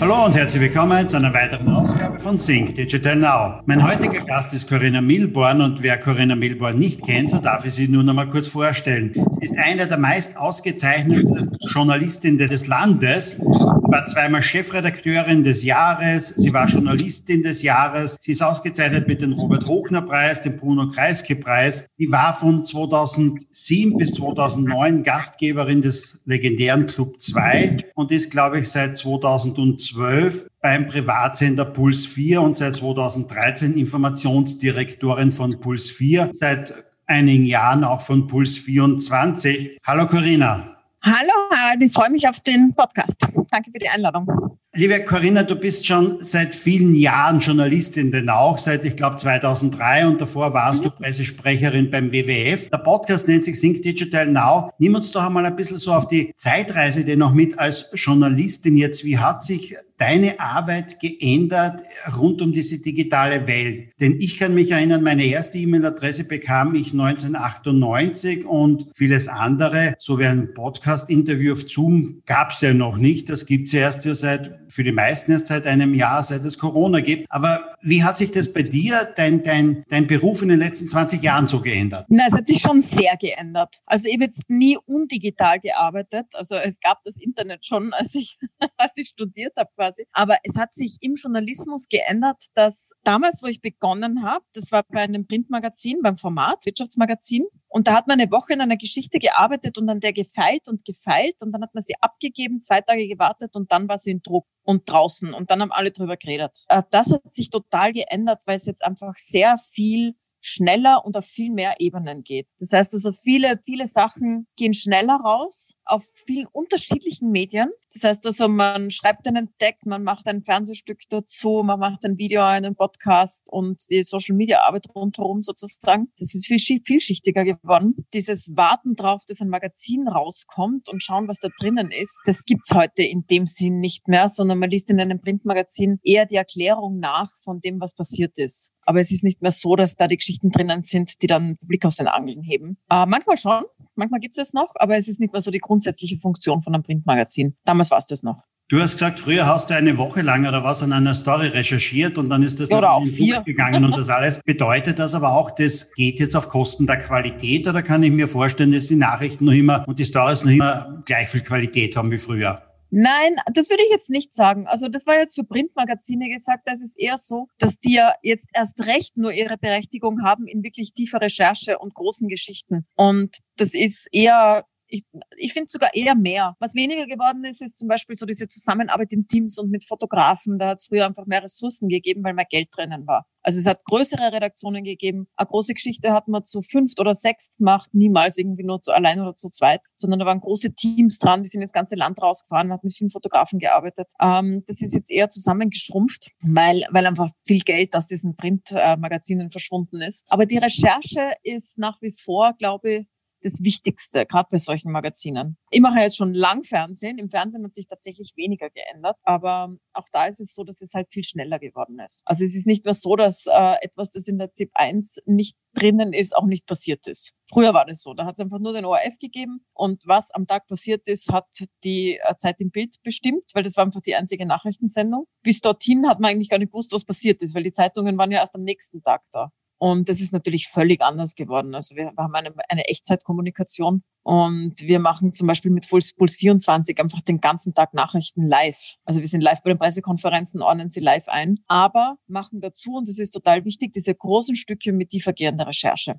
Hallo 0.00 0.24
und 0.24 0.34
herzlich 0.34 0.62
willkommen 0.62 1.06
zu 1.10 1.18
einer 1.18 1.34
weiteren 1.34 1.68
Ausgabe 1.68 2.18
von 2.18 2.38
Sync 2.38 2.74
Digital 2.74 3.16
Now. 3.16 3.60
Mein 3.66 3.86
heutiger 3.86 4.24
Gast 4.24 4.54
ist 4.54 4.66
Corinna 4.66 5.02
Milborn 5.02 5.60
und 5.60 5.82
wer 5.82 6.00
Corinna 6.00 6.34
Milborn 6.34 6.78
nicht 6.78 7.04
kennt, 7.04 7.32
so 7.32 7.36
darf 7.36 7.66
ich 7.66 7.74
sie 7.74 7.86
nur 7.86 8.02
noch 8.02 8.14
mal 8.14 8.30
kurz 8.30 8.48
vorstellen. 8.48 9.12
Sie 9.12 9.44
ist 9.44 9.58
eine 9.58 9.86
der 9.86 9.98
meist 9.98 10.38
ausgezeichnetsten 10.38 11.54
Journalistinnen 11.66 12.38
des 12.38 12.66
Landes, 12.66 13.36
war 13.38 14.06
zweimal 14.06 14.42
Chefredakteurin 14.42 15.44
des 15.44 15.64
Jahres, 15.64 16.28
sie 16.28 16.52
war 16.54 16.66
Journalistin 16.66 17.42
des 17.42 17.62
Jahres, 17.62 18.16
sie 18.20 18.32
ist 18.32 18.42
ausgezeichnet 18.42 19.06
mit 19.06 19.20
dem 19.20 19.34
Robert 19.34 19.66
Hochner 19.66 20.00
Preis, 20.00 20.40
dem 20.40 20.56
Bruno 20.56 20.88
Kreisky 20.88 21.34
Preis. 21.34 21.86
Sie 21.98 22.10
war 22.10 22.32
von 22.32 22.64
2007 22.64 23.98
bis 23.98 24.14
2009 24.14 25.02
Gastgeberin 25.02 25.82
des 25.82 26.20
legendären 26.24 26.86
Club 26.86 27.20
2 27.20 27.78
und 27.94 28.12
ist, 28.12 28.30
glaube 28.30 28.60
ich, 28.60 28.68
seit 28.68 28.96
2012 28.96 29.89
2012 29.90 30.48
beim 30.62 30.86
Privatsender 30.86 31.64
Puls 31.64 32.06
4 32.06 32.40
und 32.42 32.56
seit 32.56 32.76
2013 32.76 33.74
Informationsdirektorin 33.74 35.32
von 35.32 35.58
Puls 35.60 35.90
4, 35.90 36.30
seit 36.32 36.74
einigen 37.06 37.44
Jahren 37.44 37.84
auch 37.84 38.00
von 38.00 38.26
Puls 38.26 38.56
24. 38.58 39.78
Hallo 39.84 40.06
Corinna. 40.06 40.76
Hallo 41.02 41.40
ich 41.80 41.92
freue 41.92 42.10
mich 42.10 42.28
auf 42.28 42.40
den 42.40 42.74
Podcast. 42.74 43.16
Danke 43.50 43.70
für 43.70 43.78
die 43.78 43.88
Einladung. 43.88 44.58
Liebe 44.72 45.04
Corinna, 45.04 45.42
du 45.42 45.56
bist 45.56 45.84
schon 45.84 46.18
seit 46.20 46.54
vielen 46.54 46.94
Jahren 46.94 47.40
Journalistin, 47.40 48.12
denn 48.12 48.28
auch 48.28 48.56
seit, 48.56 48.84
ich 48.84 48.94
glaube, 48.94 49.16
2003 49.16 50.06
und 50.06 50.20
davor 50.20 50.54
warst 50.54 50.78
mhm. 50.78 50.84
du 50.84 50.90
Pressesprecherin 50.92 51.90
beim 51.90 52.12
WWF. 52.12 52.70
Der 52.70 52.78
Podcast 52.78 53.26
nennt 53.26 53.44
sich 53.44 53.58
Think 53.58 53.82
Digital 53.82 54.28
Now. 54.28 54.70
Nimm 54.78 54.94
uns 54.94 55.10
doch 55.10 55.24
einmal 55.24 55.44
ein 55.44 55.56
bisschen 55.56 55.78
so 55.78 55.92
auf 55.92 56.06
die 56.06 56.32
Zeitreise 56.36 57.04
dennoch 57.04 57.34
mit 57.34 57.58
als 57.58 57.90
Journalistin 57.94 58.76
jetzt. 58.76 59.04
Wie 59.04 59.18
hat 59.18 59.42
sich 59.42 59.74
deine 60.00 60.40
Arbeit 60.40 60.98
geändert 60.98 61.80
rund 62.16 62.40
um 62.40 62.52
diese 62.52 62.78
digitale 62.78 63.46
Welt? 63.46 63.90
Denn 64.00 64.18
ich 64.18 64.38
kann 64.38 64.54
mich 64.54 64.70
erinnern, 64.70 65.02
meine 65.02 65.24
erste 65.24 65.58
E-Mail-Adresse 65.58 66.24
bekam 66.24 66.74
ich 66.74 66.92
1998 66.92 68.46
und 68.46 68.86
vieles 68.94 69.28
andere, 69.28 69.94
so 69.98 70.18
wie 70.18 70.26
ein 70.26 70.54
Podcast-Interview 70.54 71.52
auf 71.52 71.68
Zoom, 71.68 72.22
gab 72.24 72.52
es 72.52 72.62
ja 72.62 72.72
noch 72.72 72.96
nicht. 72.96 73.28
Das 73.28 73.46
gibt 73.46 73.66
es 73.66 73.72
ja 73.72 73.80
erst 73.80 74.04
ja 74.04 74.14
seit, 74.14 74.59
für 74.70 74.84
die 74.84 74.92
meisten 74.92 75.32
erst 75.32 75.48
seit 75.48 75.66
einem 75.66 75.94
Jahr, 75.94 76.22
seit 76.22 76.44
es 76.44 76.58
Corona 76.58 77.00
gibt. 77.00 77.26
Aber 77.30 77.76
wie 77.82 78.02
hat 78.04 78.18
sich 78.18 78.30
das 78.30 78.52
bei 78.52 78.62
dir, 78.62 79.12
dein, 79.16 79.42
dein, 79.42 79.84
dein 79.88 80.06
Beruf 80.06 80.42
in 80.42 80.48
den 80.48 80.58
letzten 80.58 80.88
20 80.88 81.22
Jahren 81.22 81.46
so 81.46 81.60
geändert? 81.60 82.06
Na, 82.08 82.24
es 82.28 82.34
hat 82.34 82.46
sich 82.46 82.60
schon 82.60 82.80
sehr 82.80 83.16
geändert. 83.16 83.80
Also 83.86 84.06
ich 84.08 84.14
habe 84.14 84.24
jetzt 84.24 84.48
nie 84.48 84.78
undigital 84.86 85.58
gearbeitet. 85.60 86.26
Also 86.34 86.54
es 86.54 86.78
gab 86.80 87.02
das 87.04 87.16
Internet 87.16 87.66
schon, 87.66 87.92
als 87.94 88.14
ich, 88.14 88.38
als 88.76 88.92
ich 88.96 89.08
studiert 89.08 89.54
habe 89.56 89.70
quasi. 89.76 90.06
Aber 90.12 90.36
es 90.44 90.56
hat 90.56 90.74
sich 90.74 90.98
im 91.00 91.14
Journalismus 91.14 91.88
geändert, 91.88 92.44
dass 92.54 92.92
damals, 93.04 93.42
wo 93.42 93.46
ich 93.46 93.60
begonnen 93.60 94.22
habe, 94.22 94.44
das 94.54 94.70
war 94.72 94.84
bei 94.88 95.00
einem 95.00 95.26
Printmagazin, 95.26 95.98
beim 96.02 96.16
Format, 96.16 96.64
Wirtschaftsmagazin, 96.64 97.46
und 97.70 97.86
da 97.86 97.94
hat 97.94 98.08
man 98.08 98.20
eine 98.20 98.30
Woche 98.30 98.52
in 98.52 98.60
einer 98.60 98.76
Geschichte 98.76 99.18
gearbeitet 99.18 99.78
und 99.78 99.88
an 99.88 100.00
der 100.00 100.12
gefeilt 100.12 100.68
und 100.68 100.84
gefeilt 100.84 101.40
und 101.40 101.52
dann 101.52 101.62
hat 101.62 101.72
man 101.72 101.82
sie 101.82 101.94
abgegeben, 102.00 102.62
zwei 102.62 102.80
Tage 102.80 103.06
gewartet 103.06 103.54
und 103.54 103.70
dann 103.70 103.88
war 103.88 103.98
sie 103.98 104.10
in 104.10 104.22
Druck 104.22 104.46
und 104.64 104.90
draußen 104.90 105.32
und 105.32 105.50
dann 105.50 105.62
haben 105.62 105.70
alle 105.70 105.92
drüber 105.92 106.16
geredet. 106.16 106.64
Äh, 106.68 106.82
das 106.90 107.12
hat 107.12 107.32
sich 107.32 107.48
total 107.48 107.92
geändert, 107.92 108.40
weil 108.44 108.56
es 108.56 108.66
jetzt 108.66 108.84
einfach 108.84 109.14
sehr 109.14 109.56
viel 109.70 110.14
schneller 110.40 111.04
und 111.04 111.16
auf 111.16 111.24
viel 111.24 111.50
mehr 111.52 111.74
Ebenen 111.78 112.22
geht. 112.22 112.46
Das 112.58 112.72
heißt 112.72 112.94
also, 112.94 113.12
viele, 113.12 113.60
viele 113.64 113.86
Sachen 113.86 114.46
gehen 114.56 114.74
schneller 114.74 115.16
raus 115.16 115.72
auf 115.84 116.04
vielen 116.26 116.46
unterschiedlichen 116.52 117.30
Medien. 117.30 117.70
Das 117.92 118.04
heißt 118.04 118.26
also, 118.26 118.48
man 118.48 118.90
schreibt 118.90 119.26
einen 119.26 119.50
Deck, 119.60 119.76
man 119.84 120.04
macht 120.04 120.26
ein 120.26 120.44
Fernsehstück 120.44 121.00
dazu, 121.08 121.62
man 121.64 121.80
macht 121.80 122.04
ein 122.04 122.16
Video, 122.16 122.42
einen 122.42 122.76
Podcast 122.76 123.42
und 123.50 123.82
die 123.90 124.02
Social 124.02 124.36
Media 124.36 124.60
Arbeit 124.66 124.86
rundherum 124.94 125.42
sozusagen. 125.42 126.08
Das 126.18 126.34
ist 126.34 126.46
viel 126.46 126.80
vielschichtiger 126.84 127.44
geworden. 127.44 128.06
Dieses 128.14 128.50
Warten 128.54 128.94
drauf, 128.94 129.22
dass 129.26 129.40
ein 129.40 129.48
Magazin 129.48 130.08
rauskommt 130.08 130.88
und 130.88 131.02
schauen, 131.02 131.28
was 131.28 131.40
da 131.40 131.48
drinnen 131.58 131.90
ist, 131.90 132.20
das 132.24 132.44
gibt's 132.44 132.72
heute 132.72 133.02
in 133.02 133.26
dem 133.26 133.46
Sinn 133.46 133.80
nicht 133.80 134.08
mehr, 134.08 134.28
sondern 134.28 134.58
man 134.58 134.70
liest 134.70 134.90
in 134.90 135.00
einem 135.00 135.20
Printmagazin 135.20 135.98
eher 136.02 136.26
die 136.26 136.36
Erklärung 136.36 136.98
nach 136.98 137.30
von 137.42 137.60
dem, 137.60 137.80
was 137.80 137.94
passiert 137.94 138.38
ist. 138.38 138.72
Aber 138.90 138.98
es 138.98 139.12
ist 139.12 139.22
nicht 139.22 139.40
mehr 139.40 139.52
so, 139.52 139.76
dass 139.76 139.94
da 139.94 140.08
die 140.08 140.16
Geschichten 140.16 140.50
drinnen 140.50 140.82
sind, 140.82 141.22
die 141.22 141.28
dann 141.28 141.54
Blick 141.62 141.84
aus 141.84 141.94
den 141.94 142.08
Angeln 142.08 142.42
heben. 142.42 142.76
Äh, 142.90 143.06
manchmal 143.06 143.36
schon, 143.36 143.62
manchmal 143.94 144.18
gibt 144.18 144.36
es 144.36 144.42
es 144.42 144.52
noch, 144.52 144.74
aber 144.74 144.98
es 144.98 145.06
ist 145.06 145.20
nicht 145.20 145.32
mehr 145.32 145.40
so 145.40 145.52
die 145.52 145.60
grundsätzliche 145.60 146.18
Funktion 146.18 146.60
von 146.60 146.74
einem 146.74 146.82
Printmagazin. 146.82 147.54
Damals 147.64 147.92
war 147.92 147.98
es 147.98 148.08
das 148.08 148.24
noch. 148.24 148.42
Du 148.68 148.80
hast 148.80 148.94
gesagt, 148.94 149.20
früher 149.20 149.46
hast 149.46 149.70
du 149.70 149.76
eine 149.76 149.96
Woche 149.96 150.22
lang 150.22 150.44
oder 150.44 150.64
was 150.64 150.82
an 150.82 150.92
einer 150.92 151.14
Story 151.14 151.46
recherchiert 151.46 152.18
und 152.18 152.30
dann 152.30 152.42
ist 152.42 152.58
das 152.58 152.68
oder 152.72 152.92
auch 152.92 153.04
vier. 153.04 153.42
gegangen 153.42 153.84
und 153.84 153.96
das 153.96 154.08
alles. 154.08 154.40
Bedeutet 154.44 154.98
das 154.98 155.14
aber 155.14 155.34
auch, 155.34 155.52
das 155.52 155.92
geht 155.92 156.18
jetzt 156.18 156.34
auf 156.34 156.48
Kosten 156.48 156.88
der 156.88 156.98
Qualität 156.98 157.68
oder 157.68 157.84
kann 157.84 158.02
ich 158.02 158.10
mir 158.10 158.26
vorstellen, 158.26 158.72
dass 158.72 158.88
die 158.88 158.96
Nachrichten 158.96 159.44
noch 159.44 159.52
immer 159.52 159.84
und 159.86 160.00
die 160.00 160.04
Stories 160.04 160.44
noch 160.44 160.50
immer 160.50 161.00
gleich 161.04 161.28
viel 161.28 161.42
Qualität 161.42 161.94
haben 161.94 162.10
wie 162.10 162.18
früher? 162.18 162.69
Nein, 162.90 163.36
das 163.54 163.70
würde 163.70 163.84
ich 163.84 163.90
jetzt 163.90 164.10
nicht 164.10 164.34
sagen. 164.34 164.66
Also 164.66 164.88
das 164.88 165.06
war 165.06 165.16
jetzt 165.16 165.34
für 165.36 165.44
Printmagazine 165.44 166.28
gesagt, 166.28 166.62
das 166.66 166.80
ist 166.80 166.98
eher 166.98 167.18
so, 167.18 167.46
dass 167.58 167.78
die 167.78 167.94
ja 167.94 168.12
jetzt 168.22 168.48
erst 168.54 168.78
recht 168.80 169.16
nur 169.16 169.32
ihre 169.32 169.56
Berechtigung 169.58 170.22
haben 170.22 170.46
in 170.46 170.62
wirklich 170.62 170.92
tiefer 170.94 171.20
Recherche 171.20 171.78
und 171.78 171.94
großen 171.94 172.28
Geschichten. 172.28 172.86
Und 172.96 173.38
das 173.56 173.74
ist 173.74 174.08
eher 174.12 174.64
ich, 174.90 175.04
ich 175.36 175.52
finde 175.52 175.68
sogar 175.70 175.94
eher 175.94 176.14
mehr. 176.14 176.56
Was 176.58 176.74
weniger 176.74 177.06
geworden 177.06 177.44
ist, 177.44 177.62
ist 177.62 177.78
zum 177.78 177.88
Beispiel 177.88 178.16
so 178.16 178.26
diese 178.26 178.48
Zusammenarbeit 178.48 179.12
in 179.12 179.26
Teams 179.28 179.58
und 179.58 179.70
mit 179.70 179.84
Fotografen. 179.84 180.58
Da 180.58 180.68
hat 180.68 180.78
es 180.78 180.86
früher 180.86 181.06
einfach 181.06 181.26
mehr 181.26 181.42
Ressourcen 181.42 181.88
gegeben, 181.88 182.22
weil 182.24 182.34
mehr 182.34 182.46
Geld 182.48 182.68
drinnen 182.72 183.06
war. 183.06 183.26
Also 183.42 183.58
es 183.58 183.66
hat 183.66 183.84
größere 183.84 184.32
Redaktionen 184.32 184.84
gegeben. 184.84 185.26
Eine 185.36 185.46
große 185.46 185.74
Geschichte 185.74 186.12
hat 186.12 186.28
man 186.28 186.44
zu 186.44 186.60
fünft 186.60 187.00
oder 187.00 187.14
sechst 187.14 187.56
gemacht, 187.56 187.88
niemals 187.92 188.36
irgendwie 188.36 188.64
nur 188.64 188.82
zu 188.82 188.92
allein 188.92 189.20
oder 189.20 189.34
zu 189.34 189.48
zweit, 189.48 189.80
sondern 189.94 190.18
da 190.20 190.26
waren 190.26 190.40
große 190.40 190.74
Teams 190.74 191.18
dran, 191.18 191.42
die 191.42 191.48
sind 191.48 191.62
ins 191.62 191.72
ganze 191.72 191.94
Land 191.94 192.20
rausgefahren, 192.20 192.68
man 192.68 192.76
hat 192.76 192.84
mit 192.84 192.94
vielen 192.94 193.10
Fotografen 193.10 193.58
gearbeitet. 193.58 194.08
Ähm, 194.20 194.62
das 194.66 194.82
ist 194.82 194.94
jetzt 194.94 195.10
eher 195.10 195.30
zusammengeschrumpft, 195.30 196.32
weil, 196.42 196.84
weil 196.90 197.06
einfach 197.06 197.30
viel 197.46 197.60
Geld 197.60 197.96
aus 197.96 198.08
diesen 198.08 198.36
Printmagazinen 198.36 199.50
verschwunden 199.50 200.02
ist. 200.02 200.24
Aber 200.28 200.44
die 200.44 200.58
Recherche 200.58 201.32
ist 201.42 201.78
nach 201.78 202.00
wie 202.02 202.12
vor, 202.12 202.52
glaube 202.58 202.90
ich, 202.90 203.06
das 203.42 203.62
Wichtigste, 203.62 204.26
gerade 204.26 204.48
bei 204.50 204.58
solchen 204.58 204.92
Magazinen. 204.92 205.56
Ich 205.70 205.80
mache 205.80 206.00
jetzt 206.00 206.16
schon 206.16 206.34
lang 206.34 206.64
Fernsehen. 206.64 207.18
Im 207.18 207.30
Fernsehen 207.30 207.64
hat 207.64 207.74
sich 207.74 207.86
tatsächlich 207.86 208.32
weniger 208.36 208.70
geändert, 208.70 209.16
aber 209.22 209.76
auch 209.92 210.06
da 210.12 210.26
ist 210.26 210.40
es 210.40 210.54
so, 210.54 210.64
dass 210.64 210.80
es 210.80 210.94
halt 210.94 211.08
viel 211.10 211.24
schneller 211.24 211.58
geworden 211.58 211.98
ist. 212.04 212.22
Also 212.24 212.44
es 212.44 212.54
ist 212.54 212.66
nicht 212.66 212.84
mehr 212.84 212.94
so, 212.94 213.16
dass 213.16 213.46
äh, 213.46 213.74
etwas, 213.82 214.12
das 214.12 214.28
in 214.28 214.38
der 214.38 214.52
ZIP 214.52 214.70
1 214.74 215.22
nicht 215.26 215.56
drinnen 215.74 216.12
ist, 216.12 216.34
auch 216.36 216.46
nicht 216.46 216.66
passiert 216.66 217.06
ist. 217.06 217.32
Früher 217.48 217.74
war 217.74 217.84
das 217.84 218.02
so. 218.02 218.14
Da 218.14 218.26
hat 218.26 218.34
es 218.34 218.40
einfach 218.40 218.58
nur 218.58 218.72
den 218.72 218.84
ORF 218.84 219.18
gegeben 219.18 219.64
und 219.72 220.02
was 220.06 220.30
am 220.32 220.46
Tag 220.46 220.66
passiert 220.66 221.08
ist, 221.08 221.30
hat 221.32 221.48
die 221.84 222.18
äh, 222.18 222.36
Zeit 222.38 222.60
im 222.60 222.70
Bild 222.70 222.96
bestimmt, 223.02 223.44
weil 223.54 223.62
das 223.62 223.76
war 223.76 223.84
einfach 223.84 224.00
die 224.00 224.14
einzige 224.14 224.46
Nachrichtensendung. 224.46 225.26
Bis 225.42 225.60
dorthin 225.60 226.08
hat 226.08 226.20
man 226.20 226.32
eigentlich 226.32 226.50
gar 226.50 226.58
nicht 226.58 226.72
gewusst, 226.72 226.92
was 226.92 227.04
passiert 227.04 227.42
ist, 227.42 227.54
weil 227.54 227.62
die 227.62 227.72
Zeitungen 227.72 228.18
waren 228.18 228.30
ja 228.30 228.38
erst 228.38 228.54
am 228.54 228.62
nächsten 228.62 229.02
Tag 229.02 229.22
da. 229.32 229.50
Und 229.80 230.10
das 230.10 230.20
ist 230.20 230.34
natürlich 230.34 230.68
völlig 230.68 231.00
anders 231.02 231.34
geworden. 231.34 231.74
Also 231.74 231.96
wir 231.96 232.12
haben 232.14 232.34
eine, 232.34 232.52
eine 232.68 232.84
Echtzeitkommunikation 232.84 234.02
und 234.22 234.74
wir 234.78 234.98
machen 234.98 235.32
zum 235.32 235.46
Beispiel 235.46 235.70
mit 235.70 235.88
Puls, 235.88 236.12
Puls 236.12 236.36
24 236.36 237.00
einfach 237.00 237.22
den 237.22 237.40
ganzen 237.40 237.72
Tag 237.72 237.94
Nachrichten 237.94 238.46
live. 238.46 238.96
Also 239.06 239.20
wir 239.20 239.26
sind 239.26 239.40
live 239.40 239.62
bei 239.62 239.70
den 239.70 239.78
Pressekonferenzen, 239.78 240.60
ordnen 240.60 240.90
sie 240.90 241.00
live 241.00 241.26
ein, 241.28 241.60
aber 241.66 242.18
machen 242.26 242.60
dazu, 242.60 242.96
und 242.98 243.08
das 243.08 243.18
ist 243.18 243.30
total 243.30 243.64
wichtig, 243.64 243.94
diese 243.94 244.14
großen 244.14 244.54
Stücke 244.54 244.92
mit 244.92 245.08
tiefergehender 245.08 245.66
Recherche. 245.66 246.16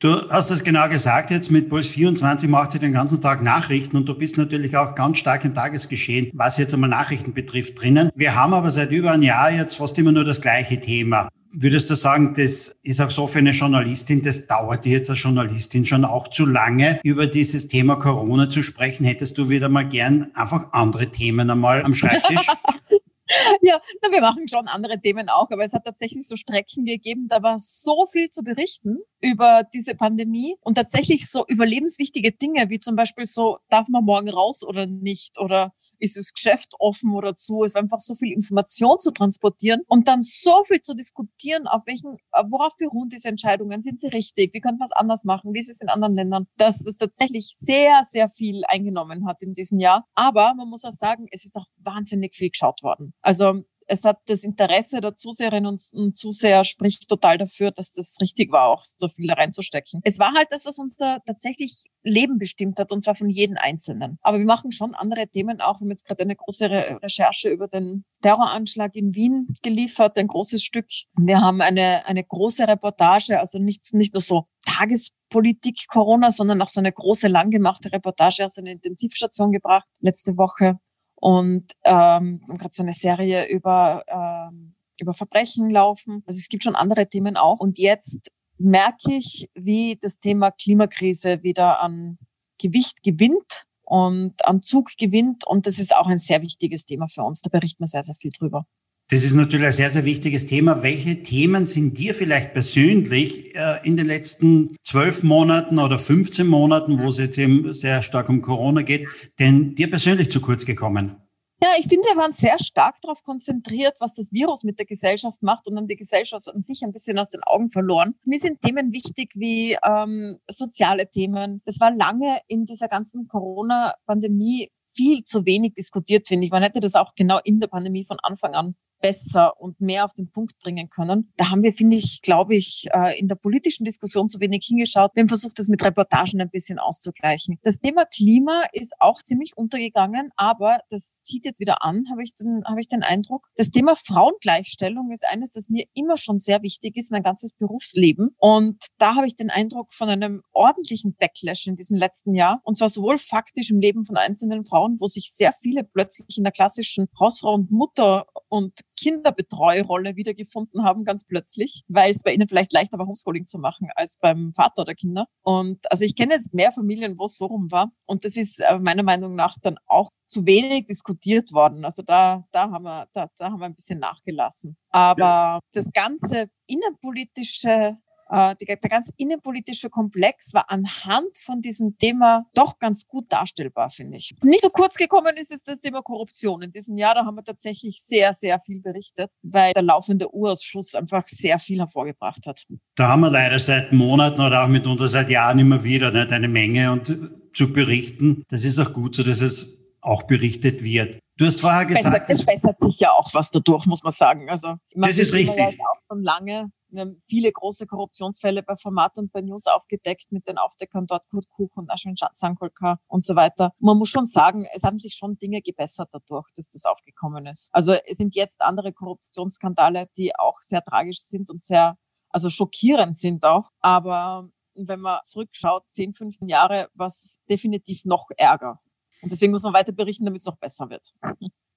Du 0.00 0.28
hast 0.28 0.50
es 0.50 0.62
genau 0.62 0.86
gesagt, 0.90 1.30
jetzt 1.30 1.50
mit 1.50 1.70
Puls 1.70 1.88
24 1.88 2.50
macht 2.50 2.72
sie 2.72 2.80
den 2.80 2.92
ganzen 2.92 3.22
Tag 3.22 3.42
Nachrichten 3.42 3.96
und 3.96 4.06
du 4.10 4.14
bist 4.14 4.36
natürlich 4.36 4.76
auch 4.76 4.94
ganz 4.94 5.16
stark 5.16 5.46
im 5.46 5.54
Tagesgeschehen, 5.54 6.30
was 6.34 6.58
jetzt 6.58 6.74
einmal 6.74 6.90
Nachrichten 6.90 7.32
betrifft, 7.32 7.80
drinnen. 7.80 8.10
Wir 8.14 8.34
haben 8.34 8.52
aber 8.52 8.70
seit 8.70 8.90
über 8.92 9.12
einem 9.12 9.22
Jahr 9.22 9.50
jetzt 9.50 9.76
fast 9.76 9.98
immer 9.98 10.12
nur 10.12 10.24
das 10.24 10.42
gleiche 10.42 10.78
Thema. 10.78 11.30
Würdest 11.52 11.90
du 11.90 11.96
sagen, 11.96 12.32
das 12.34 12.76
ist 12.84 13.00
auch 13.00 13.10
so 13.10 13.26
für 13.26 13.40
eine 13.40 13.50
Journalistin, 13.50 14.22
das 14.22 14.46
dauert 14.46 14.84
dir 14.84 14.92
jetzt 14.92 15.10
als 15.10 15.20
Journalistin 15.20 15.84
schon 15.84 16.04
auch 16.04 16.28
zu 16.28 16.46
lange, 16.46 17.00
über 17.02 17.26
dieses 17.26 17.66
Thema 17.66 17.96
Corona 17.96 18.48
zu 18.48 18.62
sprechen? 18.62 19.04
Hättest 19.04 19.36
du 19.36 19.48
wieder 19.48 19.68
mal 19.68 19.88
gern 19.88 20.30
einfach 20.34 20.72
andere 20.72 21.10
Themen 21.10 21.50
einmal 21.50 21.82
am 21.82 21.92
Schreibtisch? 21.92 22.46
ja, 23.62 23.80
na, 24.00 24.12
wir 24.12 24.20
machen 24.20 24.46
schon 24.46 24.68
andere 24.68 25.00
Themen 25.00 25.28
auch, 25.28 25.50
aber 25.50 25.64
es 25.64 25.72
hat 25.72 25.84
tatsächlich 25.84 26.24
so 26.24 26.36
Strecken 26.36 26.84
gegeben, 26.84 27.26
da 27.28 27.42
war 27.42 27.58
so 27.58 28.06
viel 28.12 28.30
zu 28.30 28.44
berichten 28.44 28.98
über 29.20 29.62
diese 29.74 29.96
Pandemie 29.96 30.56
und 30.60 30.76
tatsächlich 30.76 31.28
so 31.28 31.44
überlebenswichtige 31.48 32.30
Dinge, 32.30 32.68
wie 32.68 32.78
zum 32.78 32.94
Beispiel 32.94 33.26
so, 33.26 33.58
darf 33.70 33.88
man 33.88 34.04
morgen 34.04 34.30
raus 34.30 34.62
oder 34.62 34.86
nicht 34.86 35.38
oder 35.40 35.72
ist 36.00 36.16
das 36.16 36.32
Geschäft 36.32 36.74
offen 36.78 37.12
oder 37.14 37.34
zu. 37.34 37.64
Es 37.64 37.74
war 37.74 37.82
einfach 37.82 38.00
so 38.00 38.14
viel 38.14 38.32
Information 38.32 38.98
zu 38.98 39.12
transportieren 39.12 39.82
und 39.86 40.08
dann 40.08 40.22
so 40.22 40.64
viel 40.66 40.80
zu 40.80 40.94
diskutieren, 40.94 41.66
auf 41.66 41.82
welchen, 41.86 42.16
worauf 42.48 42.76
beruhen 42.76 43.08
diese 43.08 43.28
Entscheidungen? 43.28 43.82
Sind 43.82 44.00
sie 44.00 44.08
richtig? 44.08 44.52
Wie 44.54 44.60
könnte 44.60 44.78
man 44.78 44.86
es 44.86 44.92
anders 44.92 45.24
machen? 45.24 45.54
Wie 45.54 45.60
ist 45.60 45.70
es 45.70 45.80
in 45.80 45.88
anderen 45.88 46.14
Ländern? 46.14 46.46
Dass 46.56 46.84
es 46.84 46.96
tatsächlich 46.96 47.56
sehr, 47.58 48.02
sehr 48.08 48.30
viel 48.30 48.62
eingenommen 48.66 49.26
hat 49.26 49.42
in 49.42 49.54
diesem 49.54 49.78
Jahr. 49.78 50.06
Aber 50.14 50.54
man 50.54 50.68
muss 50.68 50.84
auch 50.84 50.92
sagen, 50.92 51.26
es 51.30 51.44
ist 51.44 51.56
auch 51.56 51.66
wahnsinnig 51.78 52.34
viel 52.34 52.50
geschaut 52.50 52.82
worden. 52.82 53.12
Also 53.22 53.62
es 53.90 54.04
hat 54.04 54.18
das 54.26 54.44
Interesse 54.44 55.00
der 55.00 55.16
Zuseherinnen 55.16 55.66
und, 55.66 55.82
und, 55.92 56.16
Zuseher 56.16 56.64
spricht 56.64 57.08
total 57.08 57.38
dafür, 57.38 57.72
dass 57.72 57.92
das 57.92 58.16
richtig 58.20 58.52
war, 58.52 58.68
auch 58.68 58.84
so 58.84 59.08
viel 59.08 59.26
da 59.26 59.34
reinzustecken. 59.34 60.00
Es 60.04 60.18
war 60.18 60.32
halt 60.32 60.48
das, 60.50 60.64
was 60.64 60.78
uns 60.78 60.96
da 60.96 61.18
tatsächlich 61.26 61.84
Leben 62.02 62.38
bestimmt 62.38 62.78
hat, 62.78 62.92
und 62.92 63.02
zwar 63.02 63.14
von 63.14 63.28
jedem 63.28 63.56
Einzelnen. 63.58 64.18
Aber 64.22 64.38
wir 64.38 64.46
machen 64.46 64.72
schon 64.72 64.94
andere 64.94 65.26
Themen 65.28 65.60
auch. 65.60 65.80
Wir 65.80 65.84
haben 65.84 65.90
jetzt 65.90 66.06
gerade 66.06 66.22
eine 66.22 66.36
große 66.36 66.70
Re 66.70 66.98
Recherche 67.02 67.50
über 67.50 67.66
den 67.66 68.04
Terroranschlag 68.22 68.94
in 68.94 69.14
Wien 69.14 69.48
geliefert, 69.62 70.16
ein 70.16 70.28
großes 70.28 70.62
Stück. 70.62 70.86
Wir 71.16 71.40
haben 71.40 71.60
eine, 71.60 72.06
eine 72.06 72.24
große 72.24 72.66
Reportage, 72.66 73.38
also 73.40 73.58
nicht, 73.58 73.92
nicht 73.92 74.14
nur 74.14 74.22
so 74.22 74.46
Tagespolitik 74.64 75.86
Corona, 75.88 76.30
sondern 76.30 76.62
auch 76.62 76.68
so 76.68 76.80
eine 76.80 76.92
große, 76.92 77.28
lang 77.28 77.50
gemachte 77.50 77.92
Reportage 77.92 78.44
aus 78.44 78.56
einer 78.58 78.70
Intensivstation 78.70 79.52
gebracht 79.52 79.86
letzte 80.00 80.36
Woche 80.36 80.78
und 81.20 81.72
ähm, 81.84 82.40
gerade 82.48 82.74
so 82.74 82.82
eine 82.82 82.94
Serie 82.94 83.46
über, 83.48 84.02
ähm, 84.08 84.74
über 84.98 85.14
Verbrechen 85.14 85.70
laufen. 85.70 86.22
Also 86.26 86.38
es 86.38 86.48
gibt 86.48 86.64
schon 86.64 86.74
andere 86.74 87.08
Themen 87.08 87.36
auch. 87.36 87.60
Und 87.60 87.78
jetzt 87.78 88.30
merke 88.58 89.12
ich, 89.12 89.50
wie 89.54 89.98
das 90.00 90.18
Thema 90.18 90.50
Klimakrise 90.50 91.42
wieder 91.42 91.82
an 91.82 92.18
Gewicht 92.58 93.02
gewinnt 93.02 93.66
und 93.82 94.46
an 94.46 94.62
Zug 94.62 94.92
gewinnt. 94.98 95.46
Und 95.46 95.66
das 95.66 95.78
ist 95.78 95.94
auch 95.94 96.06
ein 96.06 96.18
sehr 96.18 96.40
wichtiges 96.40 96.86
Thema 96.86 97.08
für 97.08 97.22
uns. 97.22 97.42
Da 97.42 97.50
berichten 97.50 97.84
wir 97.84 97.88
sehr, 97.88 98.04
sehr 98.04 98.14
viel 98.14 98.30
drüber. 98.36 98.66
Das 99.10 99.24
ist 99.24 99.34
natürlich 99.34 99.66
ein 99.66 99.72
sehr, 99.72 99.90
sehr 99.90 100.04
wichtiges 100.04 100.46
Thema. 100.46 100.84
Welche 100.84 101.20
Themen 101.24 101.66
sind 101.66 101.98
dir 101.98 102.14
vielleicht 102.14 102.52
persönlich 102.52 103.56
äh, 103.56 103.80
in 103.82 103.96
den 103.96 104.06
letzten 104.06 104.76
zwölf 104.84 105.24
Monaten 105.24 105.80
oder 105.80 105.98
15 105.98 106.46
Monaten, 106.46 107.00
wo 107.00 107.08
es 107.08 107.18
jetzt 107.18 107.36
eben 107.36 107.74
sehr 107.74 108.02
stark 108.02 108.28
um 108.28 108.40
Corona 108.40 108.82
geht, 108.82 109.08
denn 109.40 109.74
dir 109.74 109.90
persönlich 109.90 110.30
zu 110.30 110.40
kurz 110.40 110.64
gekommen? 110.64 111.16
Ja, 111.60 111.70
ich 111.80 111.88
finde, 111.88 112.04
wir 112.04 112.22
waren 112.22 112.32
sehr 112.32 112.56
stark 112.60 113.00
darauf 113.02 113.24
konzentriert, 113.24 113.94
was 113.98 114.14
das 114.14 114.30
Virus 114.30 114.62
mit 114.62 114.78
der 114.78 114.86
Gesellschaft 114.86 115.42
macht 115.42 115.66
und 115.66 115.76
haben 115.76 115.88
die 115.88 115.96
Gesellschaft 115.96 116.46
an 116.54 116.62
sich 116.62 116.82
ein 116.84 116.92
bisschen 116.92 117.18
aus 117.18 117.30
den 117.30 117.42
Augen 117.42 117.72
verloren. 117.72 118.14
Mir 118.24 118.38
sind 118.38 118.62
Themen 118.62 118.92
wichtig 118.92 119.32
wie 119.34 119.76
ähm, 119.84 120.38
soziale 120.48 121.10
Themen. 121.10 121.62
Das 121.64 121.80
war 121.80 121.90
lange 121.90 122.38
in 122.46 122.64
dieser 122.64 122.86
ganzen 122.86 123.26
Corona-Pandemie 123.26 124.70
viel 124.94 125.24
zu 125.24 125.44
wenig 125.46 125.74
diskutiert, 125.74 126.28
finde 126.28 126.44
ich. 126.44 126.52
Man 126.52 126.62
hätte 126.62 126.78
das 126.78 126.94
auch 126.94 127.16
genau 127.16 127.40
in 127.42 127.58
der 127.58 127.66
Pandemie 127.66 128.04
von 128.04 128.18
Anfang 128.22 128.54
an 128.54 128.76
besser 129.00 129.60
und 129.60 129.80
mehr 129.80 130.04
auf 130.04 130.14
den 130.14 130.30
Punkt 130.30 130.58
bringen 130.60 130.88
können. 130.90 131.32
Da 131.36 131.50
haben 131.50 131.62
wir, 131.62 131.72
finde 131.72 131.96
ich, 131.96 132.22
glaube 132.22 132.54
ich, 132.54 132.86
äh, 132.92 133.18
in 133.18 133.28
der 133.28 133.34
politischen 133.34 133.84
Diskussion 133.84 134.28
zu 134.28 134.40
wenig 134.40 134.66
hingeschaut. 134.66 135.12
Wir 135.14 135.22
haben 135.22 135.28
versucht, 135.28 135.58
das 135.58 135.68
mit 135.68 135.84
Reportagen 135.84 136.40
ein 136.40 136.50
bisschen 136.50 136.78
auszugleichen. 136.78 137.58
Das 137.62 137.80
Thema 137.80 138.04
Klima 138.04 138.62
ist 138.72 138.92
auch 138.98 139.22
ziemlich 139.22 139.56
untergegangen, 139.56 140.30
aber 140.36 140.80
das 140.90 141.22
zieht 141.22 141.44
jetzt 141.44 141.60
wieder 141.60 141.82
an, 141.82 142.04
habe 142.10 142.22
ich, 142.22 142.34
den, 142.34 142.62
habe 142.66 142.80
ich 142.80 142.88
den 142.88 143.02
Eindruck. 143.02 143.48
Das 143.56 143.70
Thema 143.70 143.96
Frauengleichstellung 143.96 145.10
ist 145.12 145.24
eines, 145.30 145.52
das 145.52 145.68
mir 145.68 145.84
immer 145.94 146.16
schon 146.16 146.38
sehr 146.38 146.62
wichtig 146.62 146.96
ist, 146.96 147.10
mein 147.10 147.22
ganzes 147.22 147.52
Berufsleben. 147.52 148.34
Und 148.38 148.86
da 148.98 149.14
habe 149.16 149.26
ich 149.26 149.36
den 149.36 149.50
Eindruck 149.50 149.92
von 149.92 150.08
einem 150.08 150.42
ordentlichen 150.52 151.14
Backlash 151.14 151.66
in 151.66 151.76
diesem 151.76 151.96
letzten 151.96 152.34
Jahr. 152.34 152.60
Und 152.64 152.78
zwar 152.78 152.90
sowohl 152.90 153.18
faktisch 153.18 153.70
im 153.70 153.80
Leben 153.80 154.04
von 154.04 154.16
einzelnen 154.16 154.64
Frauen, 154.64 154.96
wo 155.00 155.06
sich 155.06 155.32
sehr 155.32 155.54
viele 155.60 155.84
plötzlich 155.84 156.38
in 156.38 156.44
der 156.44 156.52
klassischen 156.52 157.08
Hausfrau 157.18 157.54
und 157.54 157.70
Mutter 157.70 158.26
und 158.48 158.80
Kinderbetreurolle 159.00 160.16
wiedergefunden 160.16 160.84
haben, 160.84 161.04
ganz 161.04 161.24
plötzlich, 161.24 161.82
weil 161.88 162.10
es 162.10 162.22
bei 162.22 162.32
ihnen 162.34 162.48
vielleicht 162.48 162.72
leichter 162.72 162.98
war, 162.98 163.06
Homeschooling 163.06 163.46
zu 163.46 163.58
machen 163.58 163.88
als 163.94 164.18
beim 164.18 164.52
Vater 164.54 164.84
der 164.84 164.94
Kinder. 164.94 165.26
Und 165.42 165.90
also 165.90 166.04
ich 166.04 166.14
kenne 166.14 166.34
jetzt 166.34 166.52
mehr 166.52 166.72
Familien, 166.72 167.18
wo 167.18 167.24
es 167.24 167.36
so 167.36 167.46
rum 167.46 167.70
war. 167.70 167.90
Und 168.06 168.24
das 168.24 168.36
ist 168.36 168.60
äh, 168.60 168.78
meiner 168.78 169.02
Meinung 169.02 169.34
nach 169.34 169.56
dann 169.62 169.78
auch 169.86 170.10
zu 170.26 170.44
wenig 170.46 170.86
diskutiert 170.86 171.52
worden. 171.52 171.84
Also 171.84 172.02
da, 172.02 172.44
da 172.52 172.70
haben 172.70 172.84
wir, 172.84 173.08
da, 173.12 173.28
da 173.36 173.46
haben 173.46 173.60
wir 173.60 173.66
ein 173.66 173.74
bisschen 173.74 173.98
nachgelassen. 173.98 174.76
Aber 174.90 175.20
ja. 175.20 175.60
das 175.72 175.92
ganze 175.92 176.50
innenpolitische 176.66 177.96
äh, 178.30 178.54
der 178.56 178.76
ganze 178.76 179.12
innenpolitische 179.16 179.90
Komplex 179.90 180.54
war 180.54 180.70
anhand 180.70 181.36
von 181.44 181.60
diesem 181.60 181.98
Thema 181.98 182.46
doch 182.54 182.78
ganz 182.78 183.06
gut 183.06 183.26
darstellbar, 183.30 183.90
finde 183.90 184.18
ich. 184.18 184.34
Nicht 184.44 184.62
so 184.62 184.68
kurz 184.68 184.94
gekommen 184.94 185.36
ist 185.36 185.50
es 185.50 185.64
das 185.64 185.80
Thema 185.80 186.00
Korruption. 186.02 186.62
In 186.62 186.72
diesem 186.72 186.96
Jahr, 186.96 187.14
da 187.14 187.24
haben 187.24 187.34
wir 187.34 187.44
tatsächlich 187.44 188.02
sehr, 188.02 188.32
sehr 188.34 188.60
viel 188.60 188.80
berichtet, 188.80 189.30
weil 189.42 189.72
der 189.72 189.82
laufende 189.82 190.32
Urausschuss 190.32 190.94
einfach 190.94 191.26
sehr 191.26 191.58
viel 191.58 191.80
hervorgebracht 191.80 192.46
hat. 192.46 192.64
Da 192.94 193.08
haben 193.08 193.20
wir 193.20 193.30
leider 193.30 193.58
seit 193.58 193.92
Monaten 193.92 194.40
oder 194.40 194.64
auch 194.64 194.68
mitunter 194.68 195.08
seit 195.08 195.28
Jahren 195.28 195.58
immer 195.58 195.82
wieder 195.82 196.12
nicht, 196.12 196.32
eine 196.32 196.48
Menge 196.48 196.92
und 196.92 197.18
zu 197.52 197.72
berichten. 197.72 198.44
Das 198.48 198.64
ist 198.64 198.78
auch 198.78 198.92
gut 198.92 199.16
so, 199.16 199.24
dass 199.24 199.40
es 199.40 199.66
auch 200.02 200.22
berichtet 200.22 200.84
wird. 200.84 201.18
Du 201.36 201.46
hast 201.46 201.60
vorher 201.60 201.86
gesagt, 201.86 202.30
es 202.30 202.44
bessert 202.44 202.78
sich 202.78 203.00
ja 203.00 203.10
auch 203.10 203.32
was 203.34 203.50
dadurch, 203.50 203.86
muss 203.86 204.02
man 204.02 204.12
sagen. 204.12 204.48
Also, 204.48 204.76
das 204.94 205.18
ist 205.18 205.32
richtig. 205.32 205.56
Ja 205.56 205.66
auch 205.66 206.00
schon 206.08 206.22
lange 206.22 206.70
wir 206.92 207.02
haben 207.02 207.20
viele 207.28 207.52
große 207.52 207.86
Korruptionsfälle 207.86 208.62
bei 208.62 208.76
Format 208.76 209.18
und 209.18 209.32
bei 209.32 209.40
News 209.40 209.66
aufgedeckt 209.66 210.32
mit 210.32 210.48
den 210.48 210.58
Aufdeckern 210.58 211.06
dort 211.06 211.28
Kurt 211.28 211.48
Kuch 211.48 211.76
und 211.76 211.90
Ashwin 211.90 212.14
Sankolka 212.32 212.98
und 213.08 213.24
so 213.24 213.36
weiter. 213.36 213.72
Man 213.78 213.98
muss 213.98 214.08
schon 214.08 214.24
sagen, 214.24 214.66
es 214.74 214.82
haben 214.82 214.98
sich 214.98 215.14
schon 215.14 215.38
Dinge 215.38 215.62
gebessert 215.62 216.08
dadurch, 216.12 216.48
dass 216.54 216.72
das 216.72 216.84
aufgekommen 216.84 217.46
ist. 217.46 217.68
Also 217.72 217.92
es 217.92 218.18
sind 218.18 218.34
jetzt 218.34 218.60
andere 218.62 218.92
Korruptionsskandale, 218.92 220.06
die 220.16 220.34
auch 220.36 220.60
sehr 220.60 220.82
tragisch 220.82 221.20
sind 221.20 221.50
und 221.50 221.62
sehr, 221.62 221.96
also 222.30 222.50
schockierend 222.50 223.16
sind 223.16 223.44
auch. 223.44 223.70
Aber 223.80 224.48
wenn 224.74 225.00
man 225.00 225.20
zurückschaut, 225.24 225.84
10, 225.88 226.14
15 226.14 226.48
Jahre, 226.48 226.88
war 226.94 227.08
es 227.08 227.38
definitiv 227.48 228.04
noch 228.04 228.28
ärger. 228.36 228.80
Und 229.22 229.32
deswegen 229.32 229.52
muss 229.52 229.62
man 229.62 229.74
weiter 229.74 229.92
berichten, 229.92 230.24
damit 230.24 230.40
es 230.40 230.46
noch 230.46 230.56
besser 230.56 230.88
wird. 230.88 231.12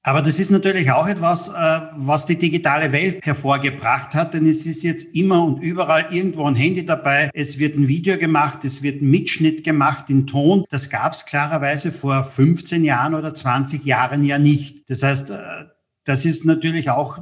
Aber 0.05 0.21
das 0.21 0.37
ist 0.37 0.51
natürlich 0.51 0.91
auch 0.91 1.07
etwas, 1.07 1.47
äh, 1.47 1.81
was 1.95 2.25
die 2.25 2.37
digitale 2.37 2.91
Welt 2.91 3.25
hervorgebracht 3.25 4.13
hat, 4.15 4.33
denn 4.33 4.45
es 4.45 4.65
ist 4.65 4.83
jetzt 4.83 5.15
immer 5.15 5.45
und 5.45 5.63
überall 5.63 6.07
irgendwo 6.11 6.45
ein 6.45 6.55
Handy 6.55 6.85
dabei. 6.85 7.31
Es 7.33 7.57
wird 7.57 7.77
ein 7.77 7.87
Video 7.87 8.17
gemacht, 8.17 8.65
es 8.65 8.83
wird 8.83 9.01
ein 9.01 9.09
Mitschnitt 9.09 9.63
gemacht 9.63 10.09
in 10.09 10.27
Ton. 10.27 10.65
Das 10.69 10.89
gab 10.89 11.13
es 11.13 11.25
klarerweise 11.25 11.91
vor 11.91 12.25
15 12.25 12.83
Jahren 12.83 13.15
oder 13.15 13.33
20 13.33 13.85
Jahren 13.85 14.25
ja 14.25 14.37
nicht. 14.37 14.89
Das 14.89 15.03
heißt, 15.03 15.29
äh, 15.29 15.37
das 16.03 16.25
ist 16.25 16.43
natürlich 16.43 16.89
auch 16.89 17.19